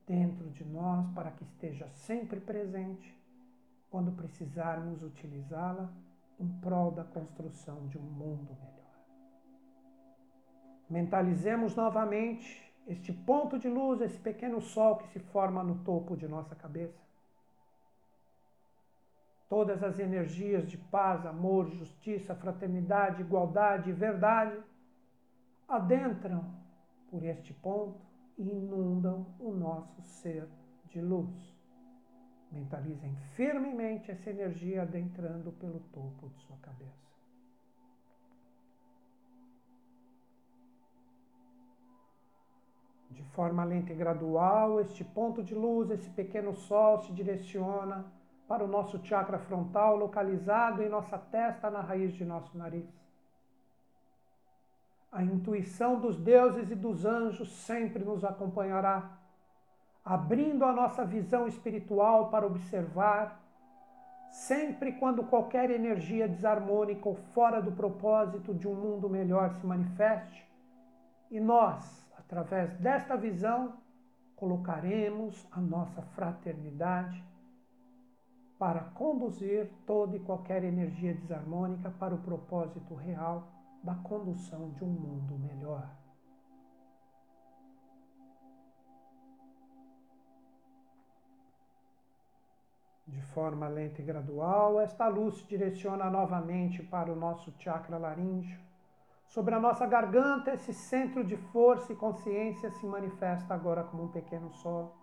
dentro 0.08 0.50
de 0.50 0.66
nós 0.66 1.08
para 1.12 1.30
que 1.30 1.44
esteja 1.44 1.88
sempre 1.90 2.40
presente 2.40 3.16
quando 3.92 4.12
precisarmos 4.12 5.04
utilizá-la 5.04 5.94
em 6.40 6.48
prol 6.62 6.92
da 6.92 7.04
construção 7.04 7.88
de 7.88 8.00
um 8.00 8.02
mundo 8.02 8.58
melhor. 8.60 8.78
Mentalizemos 10.90 11.76
novamente 11.76 12.74
este 12.88 13.14
ponto 13.14 13.60
de 13.60 13.70
luz, 13.70 14.02
esse 14.02 14.18
pequeno 14.18 14.60
sol 14.62 14.98
que 14.98 15.08
se 15.10 15.20
forma 15.20 15.64
no 15.64 15.76
topo 15.84 16.18
de 16.18 16.28
nossa 16.28 16.56
cabeça. 16.56 17.07
Todas 19.50 19.82
as 19.82 19.98
energias 19.98 20.68
de 20.68 20.78
paz, 20.78 21.26
amor, 21.26 21.70
justiça, 21.70 22.36
fraternidade, 22.36 23.22
igualdade 23.22 23.90
e 23.90 23.94
verdade 23.94 24.62
adentram 25.68 26.44
por 27.10 27.24
este 27.24 27.54
ponto 27.54 28.00
e 28.38 28.44
inundam 28.44 29.26
o 29.40 29.52
nosso 29.52 30.02
ser 30.02 30.48
de 30.86 31.02
luz. 31.02 31.56
Mentalizem 32.52 33.16
firmemente 33.36 34.12
essa 34.12 34.30
energia 34.30 34.82
adentrando 34.82 35.52
pelo 35.54 35.80
topo 35.92 36.30
de 36.30 36.40
sua 36.42 36.58
cabeça. 36.58 37.08
De 43.10 43.24
forma 43.32 43.64
lenta 43.64 43.94
e 43.94 43.96
gradual, 43.96 44.80
este 44.82 45.04
ponto 45.04 45.42
de 45.42 45.56
luz, 45.56 45.90
esse 45.90 46.10
pequeno 46.10 46.54
sol, 46.54 47.00
se 47.00 47.14
direciona 47.14 48.06
para 48.48 48.64
o 48.64 48.68
nosso 48.68 49.04
chakra 49.04 49.38
frontal, 49.40 49.98
localizado 49.98 50.82
em 50.82 50.90
nossa 50.90 51.18
testa, 51.18 51.70
na 51.70 51.82
raiz 51.82 52.14
de 52.14 52.24
nosso 52.24 52.58
nariz. 52.58 52.88
A 55.12 55.22
intuição 55.22 56.00
dos 56.00 56.18
deuses 56.18 56.72
e 56.72 56.76
dos 56.76 57.06
anjos 57.06 57.52
sempre 57.52 58.04
nos 58.04 58.24
acompanhará, 58.24 59.18
abrindo 60.04 60.64
a 60.64 60.72
nossa 60.72 61.04
visão 61.04 61.48
espiritual 61.48 62.30
para 62.30 62.46
observar, 62.46 63.42
sempre 64.30 64.94
quando 64.94 65.24
qualquer 65.24 65.70
energia 65.70 66.28
desarmônica 66.28 67.08
ou 67.08 67.16
fora 67.34 67.62
do 67.62 67.72
propósito 67.72 68.54
de 68.54 68.68
um 68.68 68.76
mundo 68.76 69.10
melhor 69.10 69.52
se 69.56 69.66
manifeste, 69.66 70.48
e 71.30 71.40
nós, 71.40 72.06
através 72.18 72.74
desta 72.76 73.18
visão, 73.18 73.74
colocaremos 74.36 75.46
a 75.52 75.60
nossa 75.60 76.02
fraternidade 76.02 77.27
para 78.58 78.82
conduzir 78.96 79.70
toda 79.86 80.16
e 80.16 80.20
qualquer 80.20 80.64
energia 80.64 81.14
desarmônica 81.14 81.92
para 81.92 82.16
o 82.16 82.22
propósito 82.22 82.96
real 82.96 83.48
da 83.84 83.94
condução 83.96 84.72
de 84.72 84.84
um 84.84 84.90
mundo 84.90 85.38
melhor. 85.38 85.88
De 93.08 93.22
forma 93.22 93.68
lenta 93.68 94.02
e 94.02 94.06
gradual, 94.06 94.82
esta 94.82 95.08
luz 95.08 95.36
se 95.36 95.46
direciona 95.46 96.10
novamente 96.10 96.84
para 96.84 97.12
o 97.12 97.16
nosso 97.16 97.54
chakra 97.58 97.98
laríngeo. 97.98 98.60
Sobre 99.28 99.54
a 99.54 99.60
nossa 99.60 99.86
garganta, 99.86 100.54
esse 100.54 100.74
centro 100.74 101.24
de 101.24 101.38
força 101.38 101.94
e 101.94 101.96
consciência 101.96 102.72
se 102.72 102.86
manifesta 102.86 103.54
agora 103.54 103.84
como 103.84 104.04
um 104.04 104.12
pequeno 104.12 104.52
sol. 104.52 104.96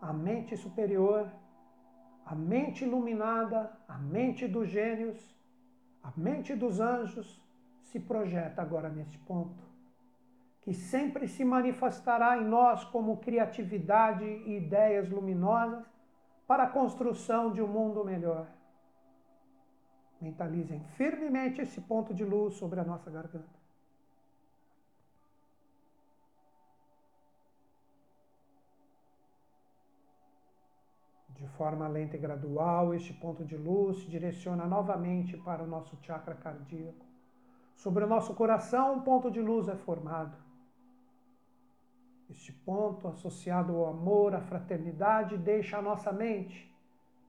A 0.00 0.12
mente 0.12 0.56
superior, 0.56 1.30
a 2.24 2.34
mente 2.34 2.84
iluminada, 2.84 3.70
a 3.86 3.98
mente 3.98 4.48
dos 4.48 4.68
gênios, 4.68 5.34
a 6.02 6.12
mente 6.16 6.54
dos 6.54 6.80
anjos 6.80 7.42
se 7.82 8.00
projeta 8.00 8.62
agora 8.62 8.88
neste 8.88 9.18
ponto, 9.18 9.62
que 10.62 10.72
sempre 10.72 11.28
se 11.28 11.44
manifestará 11.44 12.38
em 12.38 12.44
nós 12.44 12.82
como 12.84 13.18
criatividade 13.18 14.24
e 14.24 14.56
ideias 14.56 15.08
luminosas 15.10 15.84
para 16.46 16.64
a 16.64 16.70
construção 16.70 17.52
de 17.52 17.62
um 17.62 17.68
mundo 17.68 18.04
melhor. 18.04 18.46
Mentalizem 20.20 20.80
firmemente 20.96 21.60
esse 21.60 21.80
ponto 21.82 22.14
de 22.14 22.24
luz 22.24 22.54
sobre 22.54 22.80
a 22.80 22.84
nossa 22.84 23.10
garganta. 23.10 23.53
De 31.44 31.50
forma 31.58 31.86
lenta 31.86 32.16
e 32.16 32.18
gradual, 32.18 32.94
este 32.94 33.12
ponto 33.12 33.44
de 33.44 33.54
luz 33.54 33.98
se 33.98 34.08
direciona 34.08 34.64
novamente 34.64 35.36
para 35.36 35.62
o 35.62 35.66
nosso 35.66 35.94
chakra 36.00 36.34
cardíaco. 36.34 37.04
Sobre 37.76 38.02
o 38.02 38.06
nosso 38.06 38.32
coração, 38.32 38.94
um 38.94 39.02
ponto 39.02 39.30
de 39.30 39.42
luz 39.42 39.68
é 39.68 39.76
formado. 39.76 40.38
Este 42.30 42.50
ponto, 42.50 43.06
associado 43.08 43.76
ao 43.76 43.88
amor, 43.88 44.34
à 44.34 44.40
fraternidade, 44.40 45.36
deixa 45.36 45.76
a 45.76 45.82
nossa 45.82 46.10
mente 46.10 46.74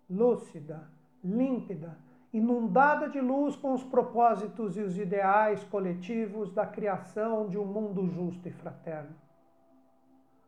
lúcida, 0.09 0.89
límpida, 1.21 1.97
inundada 2.31 3.09
de 3.09 3.19
luz 3.19 3.57
com 3.57 3.73
os 3.73 3.83
propósitos 3.83 4.77
e 4.77 4.79
os 4.79 4.97
ideais 4.97 5.61
coletivos 5.65 6.53
da 6.53 6.65
criação 6.65 7.49
de 7.49 7.57
um 7.57 7.65
mundo 7.65 8.07
justo 8.07 8.47
e 8.47 8.51
fraterno. 8.53 9.13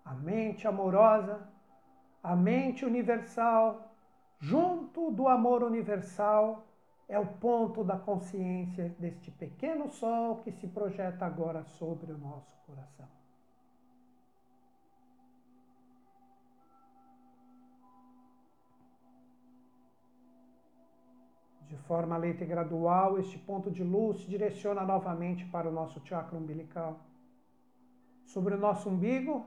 A 0.06 0.14
mente 0.14 0.66
amorosa 0.66 1.57
a 2.28 2.36
mente 2.36 2.86
universal, 2.86 3.90
junto 4.38 5.12
do 5.12 5.30
amor 5.30 5.64
universal, 5.64 6.68
é 7.08 7.18
o 7.18 7.26
ponto 7.26 7.86
da 7.86 7.98
consciência 7.98 8.94
deste 9.00 9.32
pequeno 9.32 9.90
sol 9.90 10.36
que 10.44 10.52
se 10.52 10.68
projeta 10.68 11.26
agora 11.26 11.64
sobre 11.64 12.12
o 12.12 12.18
nosso 12.18 12.54
coração. 12.66 13.08
De 21.62 21.78
forma 21.88 22.18
lenta 22.18 22.44
e 22.44 22.48
gradual, 22.48 23.18
este 23.18 23.38
ponto 23.38 23.72
de 23.72 23.86
luz 23.86 24.20
se 24.20 24.28
direciona 24.28 24.84
novamente 24.84 25.46
para 25.46 25.70
o 25.70 25.72
nosso 25.72 26.06
chakra 26.06 26.38
umbilical. 26.38 27.00
Sobre 28.26 28.56
o 28.56 28.58
nosso 28.58 28.90
umbigo, 28.90 29.46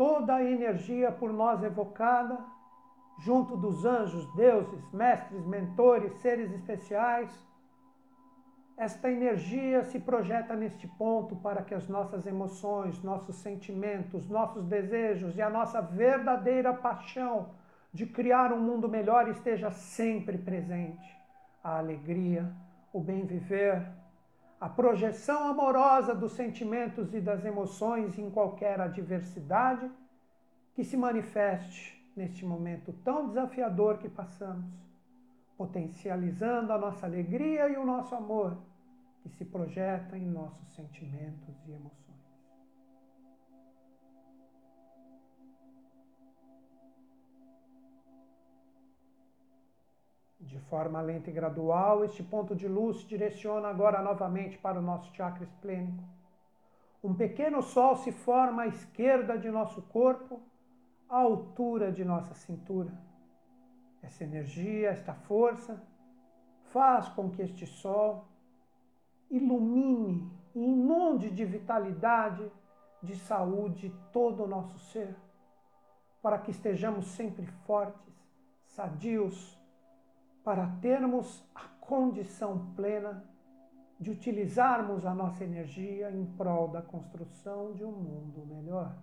toda 0.00 0.36
a 0.36 0.42
energia 0.42 1.12
por 1.12 1.30
nós 1.30 1.62
evocada 1.62 2.38
junto 3.18 3.54
dos 3.54 3.84
anjos, 3.84 4.34
deuses, 4.34 4.90
mestres, 4.94 5.44
mentores, 5.44 6.14
seres 6.22 6.50
especiais. 6.52 7.30
Esta 8.78 9.10
energia 9.10 9.84
se 9.84 10.00
projeta 10.00 10.56
neste 10.56 10.88
ponto 10.88 11.36
para 11.36 11.62
que 11.62 11.74
as 11.74 11.86
nossas 11.86 12.26
emoções, 12.26 13.02
nossos 13.02 13.36
sentimentos, 13.42 14.26
nossos 14.26 14.64
desejos 14.64 15.36
e 15.36 15.42
a 15.42 15.50
nossa 15.50 15.82
verdadeira 15.82 16.72
paixão 16.72 17.50
de 17.92 18.06
criar 18.06 18.54
um 18.54 18.58
mundo 18.58 18.88
melhor 18.88 19.28
esteja 19.28 19.70
sempre 19.70 20.38
presente. 20.38 21.14
A 21.62 21.76
alegria, 21.76 22.50
o 22.90 23.00
bem 23.00 23.26
viver, 23.26 23.86
a 24.60 24.68
projeção 24.68 25.48
amorosa 25.48 26.14
dos 26.14 26.32
sentimentos 26.32 27.14
e 27.14 27.20
das 27.20 27.44
emoções 27.46 28.18
em 28.18 28.30
qualquer 28.30 28.78
adversidade 28.78 29.90
que 30.74 30.84
se 30.84 30.98
manifeste 30.98 31.98
neste 32.14 32.44
momento 32.44 32.92
tão 33.02 33.28
desafiador 33.28 33.96
que 33.96 34.08
passamos, 34.08 34.70
potencializando 35.56 36.72
a 36.74 36.78
nossa 36.78 37.06
alegria 37.06 37.70
e 37.70 37.76
o 37.78 37.86
nosso 37.86 38.14
amor 38.14 38.58
que 39.22 39.30
se 39.30 39.46
projeta 39.46 40.16
em 40.16 40.26
nossos 40.26 40.68
sentimentos 40.74 41.56
e 41.66 41.72
emoções. 41.72 42.09
De 50.50 50.58
forma 50.58 51.00
lenta 51.00 51.30
e 51.30 51.32
gradual, 51.32 52.04
este 52.04 52.24
ponto 52.24 52.56
de 52.56 52.66
luz 52.66 53.06
direciona 53.06 53.68
agora 53.68 54.02
novamente 54.02 54.58
para 54.58 54.80
o 54.80 54.82
nosso 54.82 55.14
chakra 55.14 55.44
esplênico. 55.44 56.02
Um 57.04 57.14
pequeno 57.14 57.62
sol 57.62 57.94
se 57.94 58.10
forma 58.10 58.62
à 58.62 58.66
esquerda 58.66 59.38
de 59.38 59.48
nosso 59.48 59.80
corpo, 59.82 60.40
à 61.08 61.18
altura 61.18 61.92
de 61.92 62.04
nossa 62.04 62.34
cintura. 62.34 62.92
Essa 64.02 64.24
energia, 64.24 64.90
esta 64.90 65.14
força, 65.14 65.80
faz 66.72 67.08
com 67.10 67.30
que 67.30 67.42
este 67.42 67.64
sol 67.64 68.26
ilumine 69.30 70.32
e 70.52 70.64
inunde 70.64 71.30
de 71.30 71.44
vitalidade, 71.44 72.50
de 73.00 73.14
saúde 73.14 73.94
todo 74.12 74.42
o 74.42 74.48
nosso 74.48 74.76
ser, 74.80 75.14
para 76.20 76.38
que 76.38 76.50
estejamos 76.50 77.06
sempre 77.06 77.46
fortes, 77.64 78.12
sadios, 78.64 79.59
para 80.42 80.66
termos 80.80 81.44
a 81.54 81.68
condição 81.80 82.72
plena 82.74 83.24
de 83.98 84.10
utilizarmos 84.10 85.04
a 85.04 85.14
nossa 85.14 85.44
energia 85.44 86.10
em 86.10 86.24
prol 86.24 86.68
da 86.68 86.80
construção 86.80 87.72
de 87.74 87.84
um 87.84 87.92
mundo 87.92 88.46
melhor. 88.46 88.96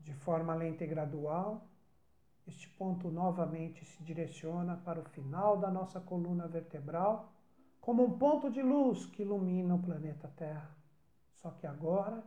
De 0.00 0.12
forma 0.12 0.54
lenta 0.54 0.82
e 0.82 0.86
gradual, 0.88 1.64
este 2.46 2.68
ponto 2.70 3.08
novamente 3.08 3.84
se 3.84 4.02
direciona 4.02 4.76
para 4.84 4.98
o 4.98 5.04
final 5.04 5.56
da 5.56 5.70
nossa 5.70 6.00
coluna 6.00 6.48
vertebral, 6.48 7.32
como 7.80 8.04
um 8.04 8.18
ponto 8.18 8.50
de 8.50 8.60
luz 8.60 9.06
que 9.06 9.22
ilumina 9.22 9.76
o 9.76 9.82
planeta 9.82 10.28
Terra. 10.36 10.81
Só 11.42 11.50
que 11.50 11.66
agora 11.66 12.22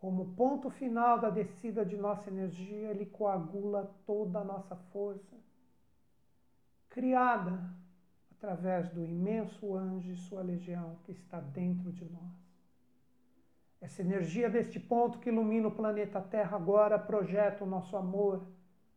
como 0.00 0.34
ponto 0.34 0.70
final 0.70 1.20
da 1.20 1.28
descida 1.28 1.84
de 1.84 1.94
nossa 1.94 2.30
energia, 2.30 2.88
ele 2.88 3.04
coagula 3.04 3.94
toda 4.06 4.38
a 4.38 4.44
nossa 4.44 4.74
força, 4.74 5.36
criada 6.88 7.60
através 8.32 8.88
do 8.88 9.04
imenso 9.04 9.76
anjo 9.76 10.10
e 10.10 10.16
sua 10.16 10.40
legião 10.40 10.96
que 11.04 11.12
está 11.12 11.38
dentro 11.38 11.92
de 11.92 12.06
nós. 12.06 12.32
Essa 13.78 14.00
energia 14.00 14.48
deste 14.48 14.80
ponto 14.80 15.18
que 15.18 15.28
ilumina 15.28 15.68
o 15.68 15.74
planeta 15.74 16.18
Terra 16.18 16.56
agora 16.56 16.98
projeta 16.98 17.62
o 17.62 17.68
nosso 17.68 17.94
amor, 17.94 18.42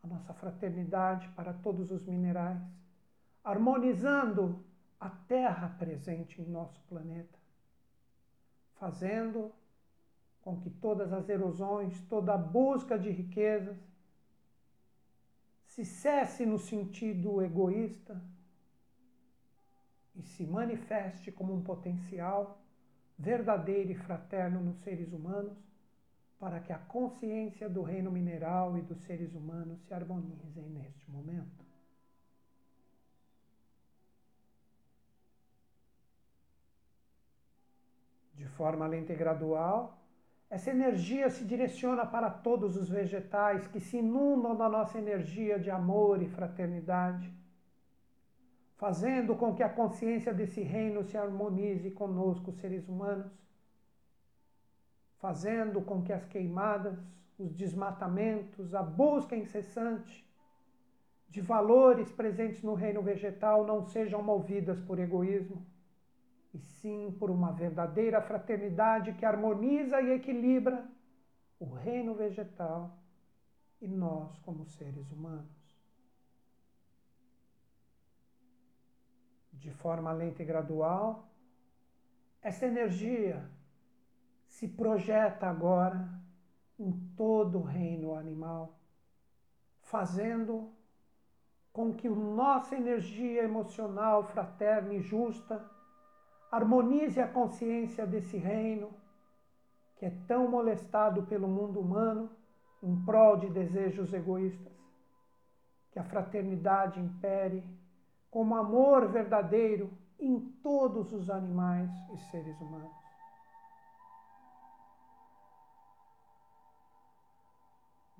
a 0.01 0.07
nossa 0.07 0.33
fraternidade 0.33 1.27
para 1.35 1.51
todos 1.51 1.91
os 1.91 2.05
minerais, 2.05 2.61
harmonizando 3.43 4.63
a 4.97 5.09
Terra 5.09 5.75
presente 5.77 6.41
em 6.41 6.45
nosso 6.45 6.81
planeta, 6.83 7.42
fazendo 8.83 9.49
com 10.41 10.59
que 10.59 10.69
todas 10.69 11.13
as 11.13 11.29
erosões, 11.29 12.01
toda 12.09 12.33
a 12.33 12.37
busca 12.37 12.99
de 12.99 13.09
riquezas 13.09 13.77
se 15.67 15.85
cesse 15.85 16.45
no 16.45 16.59
sentido 16.59 17.41
egoísta 17.41 18.21
e 20.13 20.21
se 20.21 20.45
manifeste 20.45 21.31
como 21.31 21.53
um 21.53 21.63
potencial 21.63 22.61
verdadeiro 23.17 23.91
e 23.91 23.95
fraterno 23.95 24.59
nos 24.59 24.77
seres 24.79 25.13
humanos, 25.13 25.57
para 26.37 26.59
que 26.59 26.73
a 26.73 26.77
consciência 26.77 27.69
do 27.69 27.83
reino 27.83 28.11
mineral 28.11 28.77
e 28.77 28.81
dos 28.81 28.99
seres 29.03 29.33
humanos 29.33 29.79
se 29.83 29.93
harmonizem 29.93 30.69
neste 30.69 31.09
momento. 31.09 31.62
De 38.43 38.49
forma 38.49 38.85
lenta 38.85 39.13
e 39.13 39.15
gradual, 39.15 39.97
essa 40.49 40.69
energia 40.69 41.29
se 41.29 41.45
direciona 41.45 42.05
para 42.05 42.29
todos 42.29 42.75
os 42.75 42.89
vegetais 42.89 43.67
que 43.67 43.79
se 43.79 43.99
inundam 43.99 44.53
da 44.53 44.67
nossa 44.67 44.97
energia 44.97 45.57
de 45.57 45.71
amor 45.71 46.21
e 46.21 46.27
fraternidade, 46.27 47.33
fazendo 48.75 49.33
com 49.33 49.55
que 49.55 49.63
a 49.63 49.69
consciência 49.69 50.33
desse 50.33 50.61
reino 50.61 51.05
se 51.05 51.17
harmonize 51.17 51.89
conosco, 51.91 52.51
seres 52.51 52.89
humanos, 52.89 53.31
fazendo 55.19 55.81
com 55.81 56.03
que 56.03 56.11
as 56.11 56.25
queimadas, 56.25 56.99
os 57.39 57.53
desmatamentos, 57.53 58.75
a 58.75 58.83
busca 58.83 59.37
incessante 59.37 60.29
de 61.29 61.39
valores 61.39 62.11
presentes 62.11 62.61
no 62.61 62.73
reino 62.73 63.01
vegetal 63.01 63.65
não 63.65 63.85
sejam 63.85 64.21
movidas 64.21 64.81
por 64.81 64.99
egoísmo 64.99 65.65
e 66.53 66.59
sim 66.59 67.15
por 67.19 67.31
uma 67.31 67.51
verdadeira 67.51 68.21
fraternidade 68.21 69.13
que 69.13 69.25
harmoniza 69.25 69.99
e 70.01 70.11
equilibra 70.11 70.87
o 71.59 71.65
reino 71.65 72.13
vegetal 72.13 72.95
e 73.81 73.87
nós 73.87 74.37
como 74.39 74.65
seres 74.65 75.11
humanos. 75.11 75.63
De 79.53 79.71
forma 79.71 80.11
lenta 80.11 80.43
e 80.43 80.45
gradual, 80.45 81.27
essa 82.41 82.65
energia 82.65 83.49
se 84.45 84.67
projeta 84.67 85.47
agora 85.47 86.07
em 86.77 86.91
todo 87.15 87.59
o 87.59 87.63
reino 87.63 88.13
animal, 88.13 88.77
fazendo 89.81 90.71
com 91.71 91.93
que 91.93 92.07
nossa 92.09 92.75
energia 92.75 93.43
emocional 93.43 94.25
fraterna 94.25 94.93
e 94.93 95.01
justa 95.01 95.72
harmonize 96.53 97.19
a 97.19 97.27
consciência 97.27 98.05
desse 98.05 98.37
reino 98.37 98.93
que 99.97 100.05
é 100.05 100.11
tão 100.27 100.47
molestado 100.47 101.23
pelo 101.23 101.47
mundo 101.47 101.79
humano 101.79 102.29
em 102.83 102.95
prol 103.03 103.37
de 103.37 103.49
desejos 103.49 104.13
egoístas. 104.13 104.71
Que 105.91 105.97
a 105.97 106.03
fraternidade 106.03 106.99
impere 106.99 107.63
como 108.29 108.55
amor 108.55 109.07
verdadeiro 109.07 109.89
em 110.19 110.39
todos 110.61 111.11
os 111.11 111.27
animais 111.27 111.89
e 112.13 112.17
seres 112.29 112.59
humanos. 112.61 113.03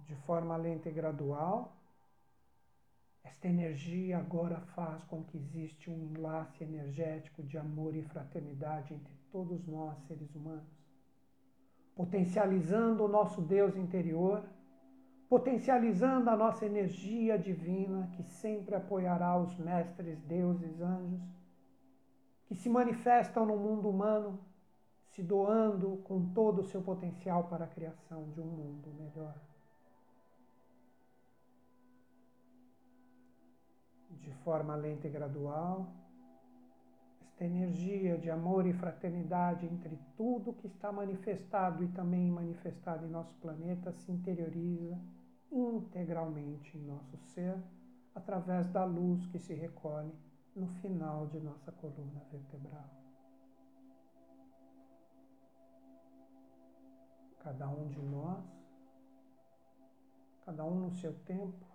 De 0.07 0.15
forma 0.25 0.57
lenta 0.57 0.89
e 0.89 0.91
gradual, 0.91 1.71
esta 3.23 3.47
energia 3.47 4.17
agora 4.17 4.59
faz 4.75 5.03
com 5.05 5.23
que 5.23 5.37
exista 5.37 5.89
um 5.89 6.11
enlace 6.11 6.63
energético 6.63 7.41
de 7.43 7.57
amor 7.57 7.95
e 7.95 8.03
fraternidade 8.03 8.93
entre 8.93 9.13
todos 9.31 9.65
nós, 9.65 9.97
seres 10.07 10.33
humanos, 10.35 10.67
potencializando 11.95 13.03
o 13.03 13.07
nosso 13.07 13.41
Deus 13.41 13.75
interior, 13.77 14.43
potencializando 15.29 16.29
a 16.29 16.37
nossa 16.37 16.65
energia 16.65 17.37
divina 17.37 18.09
que 18.13 18.23
sempre 18.23 18.75
apoiará 18.75 19.37
os 19.37 19.57
mestres, 19.57 20.19
deuses, 20.21 20.81
anjos, 20.81 21.21
que 22.45 22.55
se 22.55 22.69
manifestam 22.69 23.45
no 23.45 23.57
mundo 23.57 23.89
humano, 23.89 24.39
se 25.07 25.23
doando 25.23 25.97
com 26.03 26.33
todo 26.33 26.59
o 26.59 26.65
seu 26.65 26.81
potencial 26.81 27.45
para 27.45 27.65
a 27.65 27.69
criação 27.69 28.29
de 28.31 28.41
um 28.41 28.45
mundo 28.45 28.93
melhor. 28.93 29.35
de 34.23 34.31
forma 34.43 34.75
lenta 34.75 35.07
e 35.07 35.11
gradual, 35.11 35.93
esta 37.21 37.45
energia 37.45 38.17
de 38.17 38.29
amor 38.29 38.65
e 38.65 38.73
fraternidade 38.73 39.65
entre 39.65 39.99
tudo 40.15 40.53
que 40.53 40.67
está 40.67 40.91
manifestado 40.91 41.83
e 41.83 41.87
também 41.89 42.31
manifestado 42.31 43.05
em 43.05 43.09
nosso 43.09 43.33
planeta 43.35 43.91
se 43.91 44.11
interioriza 44.11 44.99
integralmente 45.51 46.77
em 46.77 46.81
nosso 46.81 47.17
ser 47.17 47.55
através 48.15 48.67
da 48.69 48.85
luz 48.85 49.25
que 49.27 49.39
se 49.39 49.53
recolhe 49.53 50.13
no 50.55 50.67
final 50.67 51.27
de 51.27 51.39
nossa 51.39 51.71
coluna 51.71 52.21
vertebral. 52.31 52.89
Cada 57.39 57.67
um 57.67 57.87
de 57.89 58.01
nós, 58.01 58.45
cada 60.45 60.63
um 60.63 60.75
no 60.75 60.91
seu 60.91 61.13
tempo, 61.25 61.72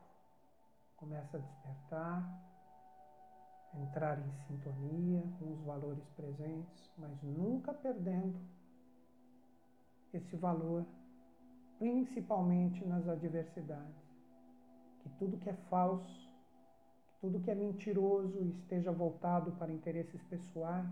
começa 0.98 1.36
a 1.36 1.40
despertar, 1.40 2.48
entrar 3.74 4.18
em 4.18 4.32
sintonia 4.46 5.22
com 5.38 5.52
os 5.52 5.60
valores 5.60 6.04
presentes, 6.16 6.92
mas 6.98 7.22
nunca 7.22 7.72
perdendo 7.72 8.38
esse 10.12 10.36
valor, 10.36 10.84
principalmente 11.78 12.84
nas 12.84 13.08
adversidades. 13.08 14.08
Que 15.00 15.08
tudo 15.10 15.38
que 15.38 15.48
é 15.48 15.54
falso, 15.70 16.28
que 17.06 17.20
tudo 17.20 17.40
que 17.40 17.50
é 17.50 17.54
mentiroso 17.54 18.42
e 18.42 18.50
esteja 18.50 18.90
voltado 18.90 19.52
para 19.52 19.72
interesses 19.72 20.20
pessoais, 20.24 20.88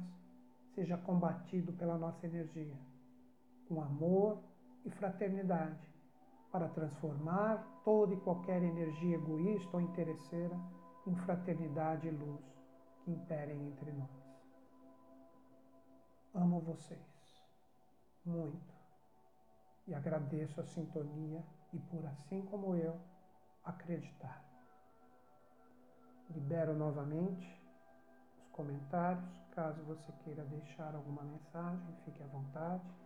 seja 0.75 0.97
combatido 0.99 1.73
pela 1.73 1.99
nossa 1.99 2.27
energia, 2.27 2.77
com 3.67 3.81
amor 3.81 4.39
e 4.85 4.91
fraternidade, 4.91 5.96
para 6.57 6.69
transformar 6.69 7.83
toda 7.85 8.15
e 8.15 8.21
qualquer 8.21 8.63
energia 8.63 9.17
egoísta 9.17 9.77
ou 9.77 9.81
interesseira 9.83 10.59
em 11.07 11.15
fraternidade 11.15 12.09
e 12.09 12.11
luz 12.11 12.41
que 13.05 13.11
imperem 13.11 13.69
entre 13.69 13.93
nós. 13.93 14.09
Amo 16.35 16.61
vocês 16.61 17.45
muito 18.25 18.75
e 19.87 19.95
agradeço 19.95 20.59
a 20.59 20.65
sintonia 20.65 21.45
e 21.75 21.79
por 21.79 22.07
assim 22.07 22.41
como 22.47 22.75
eu 22.75 22.99
acreditar. 23.63 24.43
Libero 26.31 26.75
novamente 26.75 27.47
os 28.39 28.49
comentários, 28.49 29.45
caso 29.55 29.83
você 29.83 30.11
queira 30.25 30.43
deixar 30.45 30.95
alguma 30.95 31.23
mensagem, 31.23 31.95
fique 32.07 32.23
à 32.23 32.27
vontade. 32.29 33.06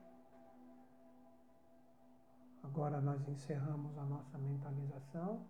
Agora 2.62 3.00
nós 3.00 3.26
encerramos 3.28 3.96
a 3.98 4.04
nossa 4.04 4.38
mentalização 4.38 5.46